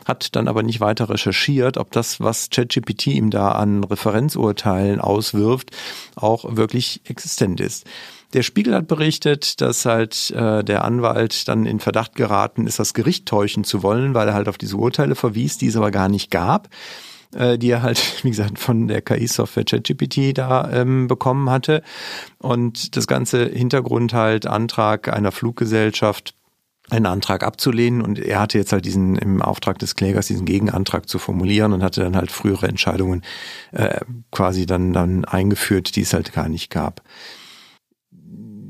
hat 0.05 0.35
dann 0.35 0.47
aber 0.47 0.63
nicht 0.63 0.79
weiter 0.79 1.09
recherchiert, 1.09 1.77
ob 1.77 1.91
das, 1.91 2.19
was 2.19 2.49
ChatGPT 2.49 3.07
ihm 3.07 3.29
da 3.29 3.53
an 3.53 3.83
Referenzurteilen 3.83 4.99
auswirft, 4.99 5.71
auch 6.15 6.55
wirklich 6.55 7.01
existent 7.05 7.59
ist. 7.59 7.85
Der 8.33 8.41
Spiegel 8.41 8.73
hat 8.73 8.87
berichtet, 8.87 9.61
dass 9.61 9.85
halt 9.85 10.31
äh, 10.31 10.63
der 10.63 10.83
Anwalt 10.83 11.47
dann 11.47 11.65
in 11.65 11.79
Verdacht 11.79 12.15
geraten 12.15 12.65
ist, 12.65 12.79
das 12.79 12.95
Gericht 12.95 13.27
täuschen 13.27 13.63
zu 13.63 13.83
wollen, 13.83 14.15
weil 14.15 14.27
er 14.27 14.33
halt 14.33 14.49
auf 14.49 14.57
diese 14.57 14.75
Urteile 14.75 15.15
verwies, 15.15 15.57
die 15.59 15.67
es 15.67 15.75
aber 15.75 15.91
gar 15.91 16.09
nicht 16.09 16.31
gab 16.31 16.69
äh, 17.35 17.57
die 17.57 17.69
er 17.69 17.81
halt, 17.81 17.99
wie 18.23 18.29
gesagt, 18.29 18.59
von 18.59 18.87
der 18.87 19.01
KI-Software 19.01 19.65
ChatGPT 19.65 20.37
da 20.37 20.69
ähm, 20.71 21.07
bekommen 21.07 21.49
hatte. 21.49 21.83
Und 22.39 22.95
das 22.95 23.07
ganze 23.07 23.45
Hintergrund 23.45 24.13
halt 24.13 24.45
Antrag 24.45 25.11
einer 25.11 25.31
Fluggesellschaft 25.31 26.35
einen 26.89 27.05
Antrag 27.05 27.43
abzulehnen. 27.43 28.01
Und 28.01 28.19
er 28.19 28.39
hatte 28.39 28.57
jetzt 28.57 28.71
halt 28.71 28.85
diesen 28.85 29.15
im 29.17 29.41
Auftrag 29.41 29.79
des 29.79 29.95
Klägers 29.95 30.27
diesen 30.27 30.45
Gegenantrag 30.45 31.07
zu 31.07 31.19
formulieren 31.19 31.73
und 31.73 31.83
hatte 31.83 32.01
dann 32.01 32.15
halt 32.15 32.31
frühere 32.31 32.67
Entscheidungen 32.67 33.23
äh, 33.71 34.01
quasi 34.31 34.65
dann 34.65 34.93
dann 34.93 35.25
eingeführt, 35.25 35.95
die 35.95 36.01
es 36.01 36.13
halt 36.13 36.33
gar 36.33 36.49
nicht 36.49 36.69
gab 36.69 37.01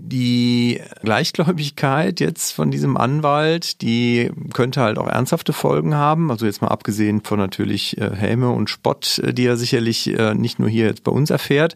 die 0.05 0.81
Gleichgläubigkeit 1.01 2.19
jetzt 2.19 2.51
von 2.51 2.71
diesem 2.71 2.97
Anwalt, 2.97 3.81
die 3.81 4.31
könnte 4.53 4.81
halt 4.81 4.97
auch 4.97 5.07
ernsthafte 5.07 5.53
Folgen 5.53 5.95
haben. 5.95 6.29
Also 6.29 6.45
jetzt 6.45 6.61
mal 6.61 6.67
abgesehen 6.67 7.21
von 7.21 7.39
natürlich 7.39 7.97
äh, 7.97 8.11
Häme 8.13 8.49
und 8.49 8.69
Spott, 8.69 9.19
äh, 9.19 9.33
die 9.33 9.45
er 9.45 9.55
sicherlich 9.55 10.07
äh, 10.07 10.35
nicht 10.35 10.59
nur 10.59 10.67
hier 10.67 10.87
jetzt 10.87 11.05
bei 11.05 11.11
uns 11.11 11.29
erfährt. 11.29 11.75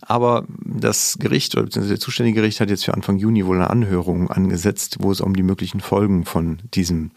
Aber 0.00 0.46
das 0.58 1.16
Gericht 1.20 1.54
oder 1.54 1.64
beziehungsweise 1.64 1.94
der 1.94 2.00
zuständige 2.00 2.40
Gericht 2.40 2.58
hat 2.60 2.70
jetzt 2.70 2.84
für 2.84 2.94
Anfang 2.94 3.18
Juni 3.18 3.46
wohl 3.46 3.56
eine 3.56 3.70
Anhörung 3.70 4.30
angesetzt, 4.30 4.96
wo 4.98 5.12
es 5.12 5.20
um 5.20 5.36
die 5.36 5.44
möglichen 5.44 5.80
Folgen 5.80 6.24
von 6.24 6.58
diesem 6.74 7.12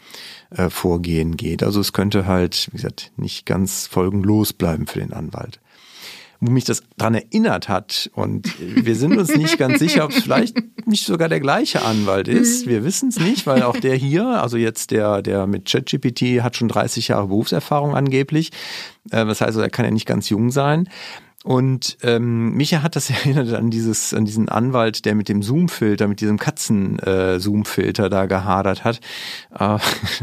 Vorgehen 0.68 1.36
geht. 1.36 1.64
Also 1.64 1.80
es 1.80 1.92
könnte 1.92 2.26
halt, 2.26 2.68
wie 2.70 2.76
gesagt, 2.76 3.10
nicht 3.16 3.44
ganz 3.44 3.88
folgenlos 3.88 4.52
bleiben 4.52 4.86
für 4.86 5.00
den 5.00 5.12
Anwalt 5.12 5.58
mich 6.40 6.64
das 6.64 6.82
daran 6.96 7.14
erinnert 7.14 7.68
hat. 7.68 8.10
Und 8.14 8.52
wir 8.58 8.96
sind 8.96 9.16
uns 9.16 9.34
nicht 9.34 9.58
ganz 9.58 9.78
sicher, 9.78 10.04
ob 10.04 10.10
es 10.10 10.22
vielleicht 10.22 10.56
nicht 10.86 11.06
sogar 11.06 11.28
der 11.28 11.40
gleiche 11.40 11.82
Anwalt 11.82 12.28
ist. 12.28 12.66
Mhm. 12.66 12.70
Wir 12.70 12.84
wissen 12.84 13.08
es 13.08 13.18
nicht, 13.18 13.46
weil 13.46 13.62
auch 13.62 13.76
der 13.76 13.94
hier, 13.94 14.26
also 14.26 14.56
jetzt 14.56 14.90
der, 14.90 15.22
der 15.22 15.46
mit 15.46 15.66
ChatGPT 15.66 16.42
hat 16.42 16.56
schon 16.56 16.68
30 16.68 17.08
Jahre 17.08 17.28
Berufserfahrung 17.28 17.94
angeblich. 17.94 18.50
Äh, 19.10 19.24
das 19.24 19.40
heißt, 19.40 19.54
also, 19.54 19.60
er 19.60 19.70
kann 19.70 19.84
ja 19.84 19.90
nicht 19.90 20.06
ganz 20.06 20.28
jung 20.28 20.50
sein. 20.50 20.88
Und 21.44 21.98
ähm, 22.02 22.54
Micha 22.54 22.82
hat 22.82 22.96
das 22.96 23.10
erinnert 23.10 23.52
an 23.52 23.70
dieses, 23.70 24.14
an 24.14 24.24
diesen 24.24 24.48
Anwalt, 24.48 25.04
der 25.04 25.14
mit 25.14 25.28
dem 25.28 25.42
Zoom-Filter, 25.42 26.08
mit 26.08 26.22
diesem 26.22 26.38
Katzen-Zoom-Filter 26.38 28.06
äh, 28.06 28.10
da 28.10 28.26
gehadert 28.26 28.82
hat. 28.82 29.00
Äh, 29.56 29.78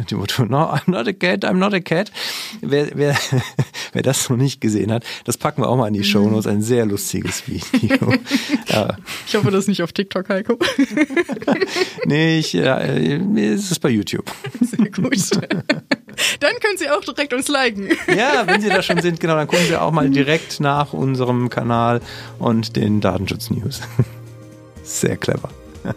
dem 0.09 0.17
Motto, 0.17 0.43
no, 0.43 0.57
I'm 0.57 0.91
not 0.91 1.07
a 1.07 1.13
cat, 1.13 1.45
I'm 1.45 1.53
not 1.53 1.73
a 1.73 1.79
cat. 1.79 2.11
Wer, 2.59 2.89
wer, 2.95 3.15
wer 3.93 4.01
das 4.01 4.29
noch 4.29 4.35
nicht 4.35 4.59
gesehen 4.59 4.91
hat, 4.91 5.05
das 5.23 5.37
packen 5.37 5.61
wir 5.61 5.69
auch 5.69 5.77
mal 5.77 5.87
in 5.87 5.93
die 5.93 6.03
Show 6.03 6.27
Notes. 6.27 6.47
Ein 6.47 6.61
sehr 6.61 6.85
lustiges 6.85 7.47
Video. 7.47 8.13
ja. 8.67 8.97
Ich 9.25 9.35
hoffe, 9.35 9.51
das 9.51 9.61
ist 9.61 9.67
nicht 9.69 9.83
auf 9.83 9.93
TikTok, 9.93 10.27
Heiko. 10.27 10.57
nee, 12.05 12.39
ich, 12.39 12.51
ja, 12.51 12.79
es 12.79 13.71
ist 13.71 13.79
bei 13.79 13.89
YouTube. 13.89 14.29
Sehr 14.59 14.89
gut. 14.89 15.15
Dann 16.39 16.51
können 16.61 16.77
Sie 16.77 16.89
auch 16.89 17.01
direkt 17.01 17.33
uns 17.33 17.47
liken. 17.47 17.89
Ja, 18.07 18.45
wenn 18.45 18.61
Sie 18.61 18.69
da 18.69 18.81
schon 18.81 19.01
sind, 19.01 19.19
genau, 19.19 19.35
dann 19.35 19.47
gucken 19.47 19.65
Sie 19.67 19.75
auch 19.75 19.91
mal 19.91 20.09
direkt 20.09 20.59
nach 20.59 20.93
unserem 20.93 21.49
Kanal 21.49 22.01
und 22.39 22.75
den 22.75 22.99
Datenschutz-News. 22.99 23.81
Sehr 24.83 25.17
clever. 25.17 25.49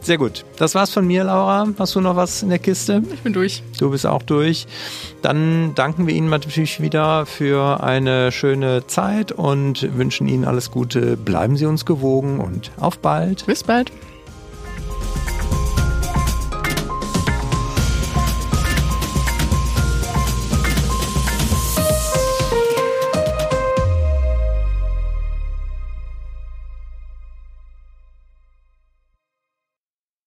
Sehr 0.00 0.16
gut. 0.16 0.44
Das 0.56 0.74
war's 0.74 0.90
von 0.90 1.06
mir, 1.06 1.24
Laura. 1.24 1.66
Hast 1.78 1.94
du 1.94 2.00
noch 2.00 2.16
was 2.16 2.42
in 2.42 2.48
der 2.48 2.58
Kiste? 2.58 3.02
Ich 3.12 3.20
bin 3.20 3.34
durch. 3.34 3.62
Du 3.78 3.90
bist 3.90 4.06
auch 4.06 4.22
durch. 4.22 4.66
Dann 5.20 5.74
danken 5.74 6.06
wir 6.06 6.14
Ihnen 6.14 6.30
natürlich 6.30 6.80
wieder 6.80 7.26
für 7.26 7.82
eine 7.82 8.32
schöne 8.32 8.86
Zeit 8.86 9.32
und 9.32 9.98
wünschen 9.98 10.26
Ihnen 10.26 10.46
alles 10.46 10.70
Gute. 10.70 11.18
Bleiben 11.18 11.58
Sie 11.58 11.66
uns 11.66 11.84
gewogen 11.84 12.40
und 12.40 12.70
auf 12.78 12.98
bald. 13.00 13.44
Bis 13.44 13.64
bald. 13.64 13.92